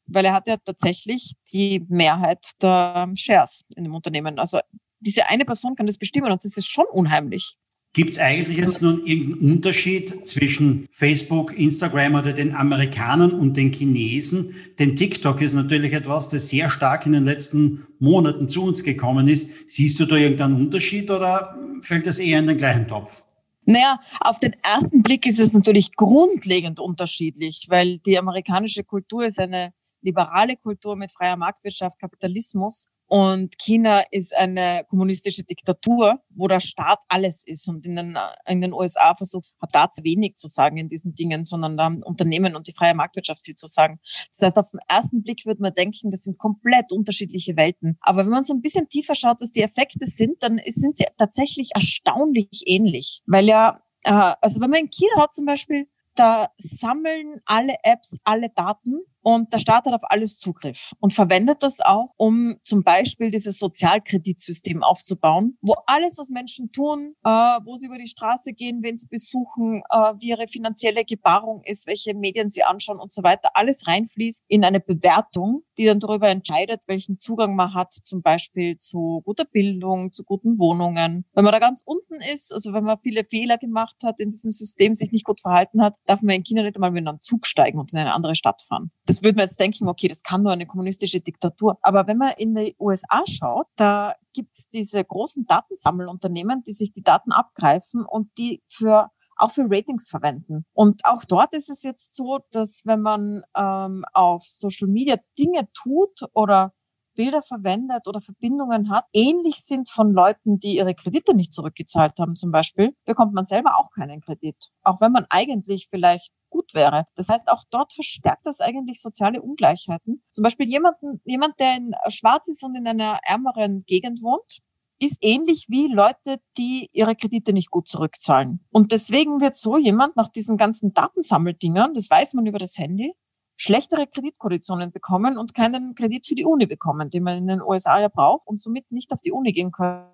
Weil 0.06 0.24
er 0.24 0.32
hat 0.32 0.48
ja 0.48 0.56
tatsächlich 0.56 1.34
die 1.52 1.86
Mehrheit 1.88 2.44
der 2.60 3.12
Shares 3.14 3.64
in 3.76 3.84
dem 3.84 3.94
Unternehmen. 3.94 4.40
Also 4.40 4.58
diese 5.00 5.28
eine 5.28 5.44
Person 5.44 5.74
kann 5.74 5.86
das 5.86 5.98
bestimmen 5.98 6.30
und 6.30 6.44
das 6.44 6.56
ist 6.56 6.70
schon 6.70 6.86
unheimlich. 6.86 7.56
Gibt 7.92 8.12
es 8.12 8.18
eigentlich 8.20 8.58
jetzt 8.58 8.82
nun 8.82 9.04
irgendeinen 9.04 9.54
Unterschied 9.54 10.24
zwischen 10.24 10.86
Facebook, 10.92 11.58
Instagram 11.58 12.14
oder 12.14 12.32
den 12.32 12.54
Amerikanern 12.54 13.32
und 13.32 13.56
den 13.56 13.72
Chinesen? 13.72 14.54
Denn 14.78 14.94
TikTok 14.94 15.40
ist 15.40 15.54
natürlich 15.54 15.92
etwas, 15.92 16.28
das 16.28 16.48
sehr 16.48 16.70
stark 16.70 17.04
in 17.06 17.12
den 17.12 17.24
letzten 17.24 17.88
Monaten 17.98 18.46
zu 18.46 18.62
uns 18.62 18.84
gekommen 18.84 19.26
ist. 19.26 19.48
Siehst 19.68 19.98
du 19.98 20.06
da 20.06 20.14
irgendeinen 20.14 20.54
Unterschied 20.54 21.10
oder 21.10 21.56
fällt 21.82 22.06
das 22.06 22.20
eher 22.20 22.38
in 22.38 22.46
den 22.46 22.58
gleichen 22.58 22.86
Topf? 22.86 23.24
Naja, 23.64 23.98
auf 24.20 24.38
den 24.38 24.54
ersten 24.62 25.02
Blick 25.02 25.26
ist 25.26 25.40
es 25.40 25.52
natürlich 25.52 25.96
grundlegend 25.96 26.78
unterschiedlich, 26.78 27.66
weil 27.68 27.98
die 27.98 28.18
amerikanische 28.18 28.84
Kultur 28.84 29.24
ist 29.24 29.40
eine 29.40 29.72
liberale 30.00 30.56
Kultur 30.56 30.94
mit 30.94 31.10
freier 31.10 31.36
Marktwirtschaft, 31.36 31.98
Kapitalismus. 31.98 32.86
Und 33.10 33.58
China 33.58 34.04
ist 34.12 34.36
eine 34.36 34.84
kommunistische 34.88 35.42
Diktatur, 35.42 36.20
wo 36.28 36.46
der 36.46 36.60
Staat 36.60 37.00
alles 37.08 37.42
ist. 37.44 37.68
Und 37.68 37.84
in 37.84 37.96
den, 37.96 38.16
in 38.46 38.60
den 38.60 38.72
USA 38.72 39.16
versucht, 39.16 39.50
hat 39.60 39.74
da 39.74 39.90
zu 39.90 40.04
wenig 40.04 40.36
zu 40.36 40.46
sagen 40.46 40.76
in 40.76 40.88
diesen 40.88 41.16
Dingen, 41.16 41.42
sondern 41.42 41.76
da 41.76 41.86
haben 41.86 42.04
Unternehmen 42.04 42.54
und 42.54 42.68
die 42.68 42.72
freie 42.72 42.94
Marktwirtschaft 42.94 43.44
viel 43.44 43.56
zu 43.56 43.66
sagen. 43.66 43.98
Das 44.30 44.42
heißt, 44.42 44.58
auf 44.58 44.70
den 44.70 44.78
ersten 44.86 45.24
Blick 45.24 45.44
würde 45.44 45.60
man 45.60 45.74
denken, 45.74 46.12
das 46.12 46.22
sind 46.22 46.38
komplett 46.38 46.92
unterschiedliche 46.92 47.56
Welten. 47.56 47.98
Aber 48.00 48.22
wenn 48.22 48.30
man 48.30 48.44
so 48.44 48.54
ein 48.54 48.62
bisschen 48.62 48.88
tiefer 48.88 49.16
schaut, 49.16 49.40
was 49.40 49.50
die 49.50 49.62
Effekte 49.62 50.06
sind, 50.06 50.40
dann 50.44 50.60
sind 50.66 50.96
sie 50.96 51.06
tatsächlich 51.18 51.70
erstaunlich 51.74 52.62
ähnlich. 52.66 53.22
Weil 53.26 53.48
ja, 53.48 53.80
äh, 54.04 54.34
also 54.40 54.60
wenn 54.60 54.70
man 54.70 54.82
in 54.82 54.90
China 54.90 55.22
hat 55.22 55.34
zum 55.34 55.46
Beispiel, 55.46 55.88
da 56.14 56.46
sammeln 56.58 57.40
alle 57.44 57.74
Apps 57.82 58.18
alle 58.22 58.50
Daten 58.50 59.00
und 59.22 59.52
der 59.52 59.58
Staat 59.58 59.86
hat 59.86 59.94
auf 59.94 60.10
alles 60.10 60.38
Zugriff 60.38 60.92
und 61.00 61.12
verwendet 61.12 61.62
das 61.62 61.80
auch, 61.80 62.10
um 62.16 62.56
zum 62.62 62.82
Beispiel 62.82 63.30
dieses 63.30 63.58
Sozialkreditsystem 63.58 64.82
aufzubauen, 64.82 65.58
wo 65.60 65.74
alles, 65.86 66.18
was 66.18 66.28
Menschen 66.28 66.72
tun, 66.72 67.14
äh, 67.24 67.28
wo 67.28 67.76
sie 67.76 67.86
über 67.86 67.98
die 67.98 68.06
Straße 68.06 68.52
gehen, 68.52 68.80
wen 68.82 68.96
sie 68.96 69.06
besuchen, 69.06 69.82
äh, 69.90 70.14
wie 70.18 70.28
ihre 70.28 70.48
finanzielle 70.48 71.04
Gebarung 71.04 71.62
ist, 71.64 71.86
welche 71.86 72.14
Medien 72.14 72.50
sie 72.50 72.62
anschauen 72.62 72.98
und 72.98 73.12
so 73.12 73.22
weiter, 73.22 73.50
alles 73.54 73.86
reinfließt 73.86 74.44
in 74.48 74.64
eine 74.64 74.80
Bewertung, 74.80 75.62
die 75.76 75.86
dann 75.86 76.00
darüber 76.00 76.28
entscheidet, 76.28 76.84
welchen 76.86 77.18
Zugang 77.18 77.56
man 77.56 77.74
hat, 77.74 77.92
zum 77.92 78.22
Beispiel 78.22 78.78
zu 78.78 79.22
guter 79.24 79.44
Bildung, 79.44 80.12
zu 80.12 80.24
guten 80.24 80.58
Wohnungen. 80.58 81.24
Wenn 81.34 81.44
man 81.44 81.52
da 81.52 81.58
ganz 81.58 81.82
unten 81.84 82.14
ist, 82.32 82.52
also 82.52 82.72
wenn 82.72 82.84
man 82.84 82.98
viele 83.02 83.24
Fehler 83.24 83.58
gemacht 83.58 83.96
hat 84.02 84.20
in 84.20 84.30
diesem 84.30 84.50
System, 84.50 84.94
sich 84.94 85.12
nicht 85.12 85.24
gut 85.24 85.40
verhalten 85.40 85.82
hat, 85.82 85.96
darf 86.06 86.22
man 86.22 86.36
in 86.36 86.44
China 86.44 86.62
nicht 86.62 86.76
einmal 86.76 86.90
mit 86.90 87.06
einem 87.06 87.20
Zug 87.20 87.46
steigen 87.46 87.78
und 87.78 87.92
in 87.92 87.98
eine 87.98 88.14
andere 88.14 88.34
Stadt 88.34 88.62
fahren 88.62 88.90
das 89.10 89.24
würde 89.24 89.36
man 89.36 89.46
jetzt 89.46 89.58
denken, 89.58 89.88
okay, 89.88 90.06
das 90.06 90.22
kann 90.22 90.44
nur 90.44 90.52
eine 90.52 90.66
kommunistische 90.66 91.20
Diktatur. 91.20 91.78
Aber 91.82 92.06
wenn 92.06 92.16
man 92.16 92.30
in 92.38 92.54
die 92.54 92.76
USA 92.78 93.22
schaut, 93.26 93.66
da 93.74 94.14
gibt 94.32 94.54
es 94.54 94.68
diese 94.70 95.04
großen 95.04 95.46
Datensammelunternehmen, 95.46 96.62
die 96.62 96.72
sich 96.72 96.92
die 96.92 97.02
Daten 97.02 97.32
abgreifen 97.32 98.04
und 98.04 98.30
die 98.38 98.62
für 98.68 99.10
auch 99.36 99.50
für 99.50 99.66
Ratings 99.68 100.08
verwenden. 100.08 100.64
Und 100.74 101.00
auch 101.06 101.24
dort 101.24 101.56
ist 101.56 101.70
es 101.70 101.82
jetzt 101.82 102.14
so, 102.14 102.40
dass 102.52 102.82
wenn 102.84 103.00
man 103.00 103.42
ähm, 103.56 104.04
auf 104.12 104.44
Social 104.46 104.86
Media 104.86 105.16
Dinge 105.36 105.68
tut 105.72 106.20
oder 106.34 106.72
Bilder 107.14 107.42
verwendet 107.42 108.06
oder 108.06 108.20
Verbindungen 108.20 108.90
hat, 108.90 109.04
ähnlich 109.12 109.64
sind 109.64 109.90
von 109.90 110.12
Leuten, 110.12 110.58
die 110.58 110.76
ihre 110.76 110.94
Kredite 110.94 111.34
nicht 111.34 111.52
zurückgezahlt 111.52 112.18
haben 112.18 112.36
zum 112.36 112.50
Beispiel, 112.50 112.94
bekommt 113.04 113.34
man 113.34 113.44
selber 113.44 113.78
auch 113.78 113.90
keinen 113.90 114.20
Kredit. 114.20 114.70
Auch 114.82 115.00
wenn 115.00 115.12
man 115.12 115.26
eigentlich 115.30 115.88
vielleicht 115.90 116.32
gut 116.50 116.74
wäre. 116.74 117.04
Das 117.14 117.28
heißt, 117.28 117.48
auch 117.48 117.62
dort 117.70 117.92
verstärkt 117.92 118.44
das 118.44 118.60
eigentlich 118.60 119.00
soziale 119.00 119.40
Ungleichheiten. 119.40 120.22
Zum 120.32 120.42
Beispiel 120.42 120.68
jemanden, 120.68 121.20
jemand, 121.24 121.58
der 121.60 121.76
in 121.76 121.92
schwarz 122.08 122.48
ist 122.48 122.64
und 122.64 122.74
in 122.74 122.86
einer 122.86 123.18
ärmeren 123.22 123.84
Gegend 123.86 124.22
wohnt, 124.22 124.60
ist 125.00 125.16
ähnlich 125.22 125.66
wie 125.68 125.86
Leute, 125.86 126.36
die 126.58 126.88
ihre 126.92 127.16
Kredite 127.16 127.52
nicht 127.52 127.70
gut 127.70 127.88
zurückzahlen. 127.88 128.60
Und 128.70 128.92
deswegen 128.92 129.40
wird 129.40 129.54
so 129.54 129.78
jemand 129.78 130.16
nach 130.16 130.28
diesen 130.28 130.58
ganzen 130.58 130.92
Datensammeldingern, 130.92 131.94
das 131.94 132.10
weiß 132.10 132.34
man 132.34 132.46
über 132.46 132.58
das 132.58 132.76
Handy, 132.76 133.14
schlechtere 133.60 134.06
Kreditkonditionen 134.06 134.90
bekommen 134.90 135.36
und 135.36 135.54
keinen 135.54 135.94
Kredit 135.94 136.26
für 136.26 136.34
die 136.34 136.46
Uni 136.46 136.64
bekommen, 136.64 137.10
den 137.10 137.24
man 137.24 137.36
in 137.36 137.46
den 137.46 137.60
USA 137.60 138.00
ja 138.00 138.08
braucht 138.08 138.46
und 138.46 138.58
somit 138.58 138.90
nicht 138.90 139.12
auf 139.12 139.20
die 139.20 139.32
Uni 139.32 139.52
gehen 139.52 139.70
können. 139.70 140.08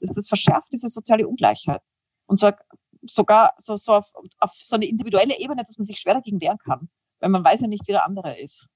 Das, 0.00 0.14
das 0.14 0.26
verschärft 0.26 0.72
diese 0.72 0.88
soziale 0.88 1.28
Ungleichheit. 1.28 1.82
Und 2.24 2.40
so, 2.40 2.50
sogar 3.02 3.52
so, 3.58 3.76
so 3.76 3.92
auf, 3.92 4.10
auf 4.38 4.52
so 4.54 4.76
eine 4.76 4.86
individuelle 4.86 5.38
Ebene, 5.38 5.62
dass 5.66 5.76
man 5.76 5.84
sich 5.84 5.98
schwer 5.98 6.14
dagegen 6.14 6.40
wehren 6.40 6.56
kann, 6.64 6.88
weil 7.20 7.28
man 7.28 7.44
weiß 7.44 7.60
ja 7.60 7.66
nicht, 7.66 7.86
wie 7.88 7.92
der 7.92 8.06
andere 8.06 8.38
ist. 8.40 8.68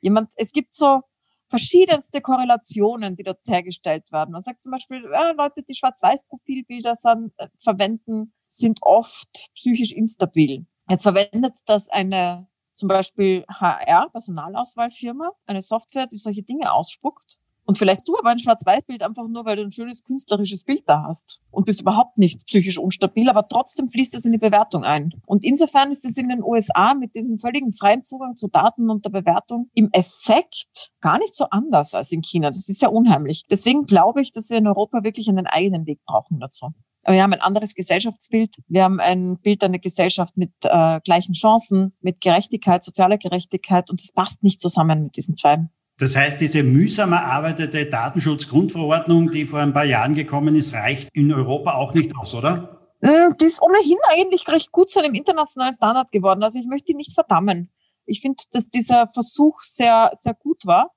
Jemand, 0.00 0.32
es 0.34 0.50
gibt 0.50 0.74
so 0.74 1.02
verschiedenste 1.48 2.22
Korrelationen, 2.22 3.14
die 3.14 3.22
dort 3.22 3.38
hergestellt 3.46 4.10
werden. 4.10 4.32
Man 4.32 4.42
sagt 4.42 4.62
zum 4.62 4.72
Beispiel, 4.72 5.08
ja, 5.12 5.30
Leute, 5.30 5.62
die 5.62 5.76
Schwarz-Weiß-Profilbilder 5.76 6.94
äh, 7.36 7.46
verwenden, 7.58 8.34
sind 8.46 8.80
oft 8.82 9.48
psychisch 9.54 9.92
instabil. 9.92 10.66
Jetzt 10.88 11.02
verwendet 11.02 11.60
das 11.66 11.88
eine 11.88 12.48
zum 12.74 12.88
Beispiel 12.88 13.44
HR, 13.48 14.08
Personalauswahlfirma, 14.10 15.30
eine 15.46 15.62
Software, 15.62 16.06
die 16.06 16.16
solche 16.16 16.42
Dinge 16.42 16.72
ausspuckt. 16.72 17.38
Und 17.64 17.78
vielleicht 17.78 18.08
du 18.08 18.16
aber 18.18 18.30
ein 18.30 18.40
Schwarz-Weiß-Bild 18.40 19.02
einfach 19.02 19.28
nur, 19.28 19.44
weil 19.44 19.56
du 19.56 19.62
ein 19.62 19.70
schönes 19.70 20.02
künstlerisches 20.02 20.64
Bild 20.64 20.82
da 20.86 21.04
hast 21.06 21.40
und 21.50 21.64
bist 21.64 21.80
überhaupt 21.80 22.18
nicht 22.18 22.44
psychisch 22.46 22.76
unstabil, 22.76 23.30
aber 23.30 23.46
trotzdem 23.46 23.88
fließt 23.88 24.14
das 24.14 24.24
in 24.24 24.32
die 24.32 24.38
Bewertung 24.38 24.82
ein. 24.82 25.12
Und 25.26 25.44
insofern 25.44 25.92
ist 25.92 26.04
es 26.04 26.16
in 26.16 26.28
den 26.28 26.42
USA 26.42 26.94
mit 26.94 27.14
diesem 27.14 27.38
völligen 27.38 27.72
freien 27.72 28.02
Zugang 28.02 28.34
zu 28.34 28.48
Daten 28.48 28.90
und 28.90 29.04
der 29.04 29.10
Bewertung 29.10 29.70
im 29.74 29.90
Effekt 29.92 30.90
gar 31.00 31.18
nicht 31.18 31.34
so 31.34 31.44
anders 31.50 31.94
als 31.94 32.10
in 32.10 32.22
China. 32.22 32.50
Das 32.50 32.68
ist 32.68 32.82
ja 32.82 32.88
unheimlich. 32.88 33.44
Deswegen 33.48 33.86
glaube 33.86 34.22
ich, 34.22 34.32
dass 34.32 34.50
wir 34.50 34.58
in 34.58 34.66
Europa 34.66 35.04
wirklich 35.04 35.28
einen 35.28 35.46
eigenen 35.46 35.86
Weg 35.86 36.00
brauchen 36.04 36.40
dazu. 36.40 36.72
Aber 37.04 37.16
wir 37.16 37.22
haben 37.22 37.32
ein 37.32 37.40
anderes 37.40 37.74
Gesellschaftsbild. 37.74 38.56
Wir 38.68 38.84
haben 38.84 39.00
ein 39.00 39.38
Bild 39.42 39.64
einer 39.64 39.78
Gesellschaft 39.78 40.36
mit 40.36 40.52
äh, 40.62 41.00
gleichen 41.00 41.34
Chancen, 41.34 41.94
mit 42.00 42.20
Gerechtigkeit, 42.20 42.84
sozialer 42.84 43.18
Gerechtigkeit 43.18 43.90
und 43.90 44.00
das 44.00 44.12
passt 44.12 44.42
nicht 44.42 44.60
zusammen 44.60 45.04
mit 45.04 45.16
diesen 45.16 45.36
zwei. 45.36 45.66
Das 45.98 46.16
heißt, 46.16 46.40
diese 46.40 46.62
mühsam 46.62 47.12
erarbeitete 47.12 47.86
Datenschutzgrundverordnung, 47.86 49.30
die 49.30 49.44
vor 49.44 49.60
ein 49.60 49.72
paar 49.72 49.84
Jahren 49.84 50.14
gekommen 50.14 50.54
ist, 50.54 50.74
reicht 50.74 51.08
in 51.12 51.32
Europa 51.32 51.74
auch 51.74 51.94
nicht 51.94 52.16
aus, 52.16 52.34
oder? 52.34 52.90
Hm, 53.04 53.36
die 53.40 53.46
ist 53.46 53.60
ohnehin 53.60 53.98
eigentlich 54.10 54.46
recht 54.48 54.72
gut 54.72 54.90
zu 54.90 55.00
einem 55.00 55.14
internationalen 55.14 55.74
Standard 55.74 56.10
geworden. 56.12 56.42
Also 56.42 56.58
ich 56.58 56.66
möchte 56.66 56.86
die 56.86 56.94
nicht 56.94 57.14
verdammen. 57.14 57.70
Ich 58.04 58.20
finde, 58.20 58.42
dass 58.52 58.68
dieser 58.68 59.08
Versuch 59.12 59.60
sehr, 59.60 60.10
sehr 60.20 60.34
gut 60.34 60.66
war. 60.66 60.90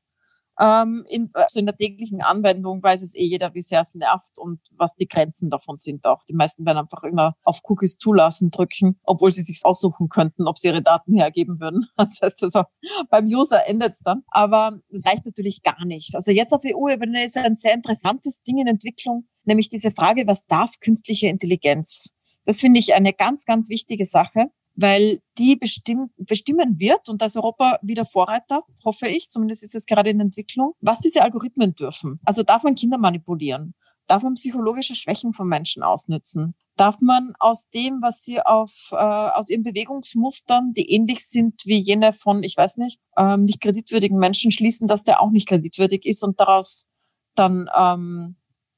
Ähm, 0.60 1.06
in, 1.10 1.30
also 1.34 1.60
in 1.60 1.66
der 1.66 1.76
täglichen 1.76 2.22
Anwendung 2.22 2.82
weiß 2.82 3.02
es 3.02 3.16
eh 3.16 3.26
jeder, 3.26 3.54
wie 3.54 3.62
sehr 3.62 3.82
es 3.82 3.94
nervt 3.94 4.38
und 4.38 4.60
was 4.78 4.96
die 4.96 5.08
Grenzen 5.08 5.50
davon 5.50 5.78
sind 5.78 6.06
auch. 6.06 6.24
Die 6.26 6.34
meisten 6.34 6.66
werden 6.66 6.80
einfach 6.80 7.04
immer 7.04 7.36
auf 7.44 7.62
Cookies 7.64 7.98
zulassen 7.98 8.52
drücken, 8.52 9.00
obwohl 9.04 9.32
sie 9.32 9.42
sich 9.42 9.60
aussuchen 9.64 10.10
könnten, 10.10 10.48
ob 10.48 10.58
sie 10.58 10.68
ihre 10.68 10.82
Daten 10.82 11.14
hergeben 11.14 11.60
würden. 11.60 11.86
Das 12.06 12.22
heißt 12.22 12.44
also, 12.44 12.64
beim 13.10 13.26
User 13.26 13.68
endet 13.68 13.94
es 13.94 14.00
dann. 14.00 14.24
Aber 14.28 14.80
das 14.90 15.06
reicht 15.06 15.26
natürlich 15.26 15.64
gar 15.64 15.84
nicht. 15.86 16.14
Also 16.14 16.32
jetzt 16.32 16.54
auf 16.54 16.62
EU-Ebene 16.64 17.26
ist 17.26 17.38
ein 17.38 17.56
sehr 17.56 17.74
interessantes 17.74 18.44
Ding 18.44 18.60
in 18.60 18.68
Entwicklung, 18.68 19.28
nämlich 19.44 19.70
diese 19.70 19.92
Frage, 19.92 20.24
was 20.28 20.46
darf 20.46 20.80
künstliche 20.80 21.28
Intelligenz? 21.28 22.12
Das 22.46 22.60
finde 22.60 22.80
ich 22.80 22.94
eine 22.94 23.12
ganz, 23.12 23.46
ganz 23.46 23.70
wichtige 23.70 24.06
Sache 24.06 24.52
weil 24.76 25.22
die 25.38 25.56
bestimmen, 25.56 26.12
bestimmen 26.18 26.80
wird, 26.80 27.10
und 27.10 27.22
da 27.22 27.28
ist 27.28 27.38
Europa 27.38 27.80
wieder 27.82 28.06
Vorreiter, 28.06 28.64
hoffe 28.84 29.08
ich, 29.08 29.30
zumindest 29.30 29.64
ist 29.64 29.76
es 29.76 29.86
gerade 29.86 30.10
in 30.10 30.20
Entwicklung, 30.20 30.74
was 30.82 31.00
diese 31.00 31.24
Algorithmen 31.24 31.76
dürfen. 31.76 32.20
Also 32.26 32.44
darf 32.44 32.64
man 32.64 32.76
Kinder 32.76 32.98
manipulieren? 32.98 33.74
Darf 34.08 34.22
man 34.22 34.36
psychologische 34.36 34.96
Schwächen 34.96 35.34
von 35.34 35.48
Menschen 35.48 35.82
ausnützen? 35.82 36.54
Darf 36.78 37.00
man 37.00 37.34
aus 37.40 37.70
dem, 37.70 38.02
was 38.02 38.24
sie 38.24 38.40
auf, 38.42 38.90
äh, 38.92 38.96
aus 38.96 39.50
ihren 39.50 39.64
Bewegungsmustern, 39.64 40.74
die 40.74 40.92
ähnlich 40.94 41.26
sind 41.26 41.62
wie 41.66 41.80
jene 41.80 42.14
von, 42.14 42.44
ich 42.44 42.56
weiß 42.56 42.78
nicht, 42.78 43.00
ähm, 43.18 43.44
nicht 43.44 43.62
kreditwürdigen 43.62 44.20
Menschen 44.20 44.52
schließen, 44.52 44.88
dass 44.88 45.04
der 45.04 45.22
auch 45.22 45.32
nicht 45.32 45.48
kreditwürdig 45.48 46.06
ist 46.06 46.24
und 46.24 46.40
daraus 46.40 46.90
dann 47.36 47.70
ähm, 47.76 48.36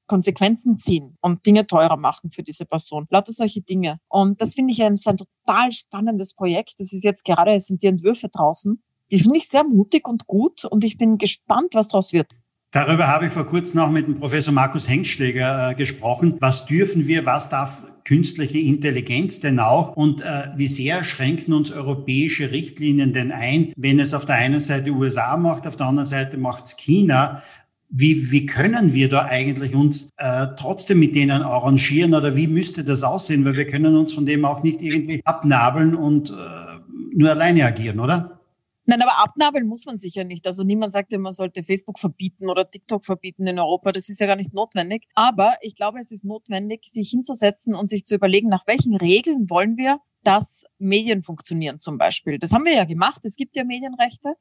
Konsequenzen 0.08 0.80
ziehen 0.80 1.18
und 1.22 1.46
Dinge 1.46 1.68
teurer 1.68 1.98
machen 1.98 2.32
für 2.32 2.44
diese 2.44 2.66
Person. 2.66 3.06
Lauter 3.10 3.34
solche 3.34 3.62
Dinge. 3.62 4.00
Und 4.08 4.42
das 4.42 4.56
finde 4.56 4.74
ich 4.74 4.84
ein, 4.84 4.96
ein 5.06 5.18
total 5.18 5.72
spannendes 5.72 6.34
Projekt. 6.34 6.76
Das 6.80 6.94
ist 6.94 7.04
jetzt 7.04 7.24
gerade, 7.26 7.54
es 7.54 7.68
sind 7.68 7.84
die 7.84 7.88
Entwürfe 7.88 8.30
draußen. 8.30 8.82
Die 9.12 9.20
finde 9.20 9.38
ich 9.38 9.48
sehr 9.48 9.64
mutig 9.64 10.08
und 10.08 10.28
gut 10.28 10.66
und 10.66 10.84
ich 10.84 10.98
bin 10.98 11.18
gespannt, 11.18 11.70
was 11.74 11.90
daraus 11.90 12.12
wird. 12.12 12.34
Darüber 12.72 13.08
habe 13.08 13.28
ich 13.28 13.32
vor 13.32 13.46
kurzem 13.46 13.80
auch 13.80 13.90
mit 13.90 14.08
dem 14.08 14.16
Professor 14.16 14.54
Markus 14.54 14.90
Hengschläger 14.90 15.72
äh, 15.72 15.76
gesprochen. 15.76 16.36
Was 16.42 16.66
dürfen 16.66 17.08
wir, 17.08 17.26
was 17.26 17.48
darf 17.48 17.86
künstliche 18.04 18.60
Intelligenz 18.60 19.40
denn 19.40 19.60
auch 19.60 19.96
und 19.96 20.22
äh, 20.22 20.50
wie 20.56 20.68
sehr 20.68 21.04
schränken 21.06 21.54
uns 21.54 21.72
europäische 21.72 22.52
Richtlinien 22.52 23.14
denn 23.14 23.32
ein, 23.32 23.74
wenn 23.78 24.00
es 24.00 24.14
auf 24.14 24.26
der 24.26 24.36
einen 24.36 24.60
Seite 24.60 24.92
USA 24.92 25.38
macht, 25.38 25.66
auf 25.66 25.78
der 25.78 25.88
anderen 25.88 26.08
Seite 26.08 26.38
macht 26.38 26.66
es 26.66 26.78
China. 26.78 27.42
Wie, 27.90 28.32
wie 28.32 28.46
können 28.46 28.94
wir 28.94 29.08
da 29.08 29.26
eigentlich 29.26 29.74
uns 29.74 30.10
äh, 30.18 30.48
trotzdem 30.58 31.00
mit 31.00 31.16
denen 31.16 31.42
arrangieren 31.42 32.14
oder 32.14 32.36
wie 32.36 32.48
müsste 32.48 32.84
das 32.84 33.04
aussehen? 33.04 33.46
Weil 33.46 33.56
wir 33.56 33.68
können 33.68 33.96
uns 33.96 34.14
von 34.14 34.26
dem 34.26 34.44
auch 34.44 34.62
nicht 34.62 34.82
irgendwie 34.82 35.22
abnabeln 35.24 35.96
und 35.96 36.32
äh, 36.32 36.34
nur 37.14 37.30
alleine 37.30 37.66
agieren, 37.66 38.00
oder? 38.00 38.38
Nein, 38.90 39.02
aber 39.02 39.22
abnabeln 39.22 39.68
muss 39.68 39.86
man 39.86 39.98
sicher 39.98 40.24
nicht. 40.24 40.48
Also 40.48 40.64
niemand 40.64 40.94
sagt 40.94 41.12
ja, 41.12 41.20
man 41.20 41.34
sollte 41.34 41.62
Facebook 41.62 42.00
verbieten 42.00 42.50
oder 42.50 42.72
TikTok 42.72 43.06
verbieten 43.06 43.46
in 43.46 43.60
Europa. 43.60 43.92
Das 43.92 44.08
ist 44.08 44.22
ja 44.22 44.28
gar 44.28 44.38
nicht 44.38 44.54
notwendig. 44.54 45.04
Aber 45.14 45.56
ich 45.62 45.76
glaube, 45.76 46.00
es 46.00 46.12
ist 46.12 46.24
notwendig, 46.24 46.86
sich 46.86 47.10
hinzusetzen 47.10 47.76
und 47.76 47.90
sich 47.90 48.06
zu 48.06 48.16
überlegen, 48.16 48.48
nach 48.48 48.66
welchen 48.66 48.96
Regeln 48.96 49.50
wollen 49.50 49.76
wir, 49.76 49.98
dass 50.24 50.64
Medien 50.78 51.22
funktionieren 51.22 51.80
zum 51.80 51.98
Beispiel. 51.98 52.40
Das 52.40 52.54
haben 52.54 52.64
wir 52.64 52.76
ja 52.76 52.86
gemacht. 52.86 53.26
Es 53.26 53.36
gibt 53.36 53.58
ja 53.58 53.66
Medienrechte 53.66 54.36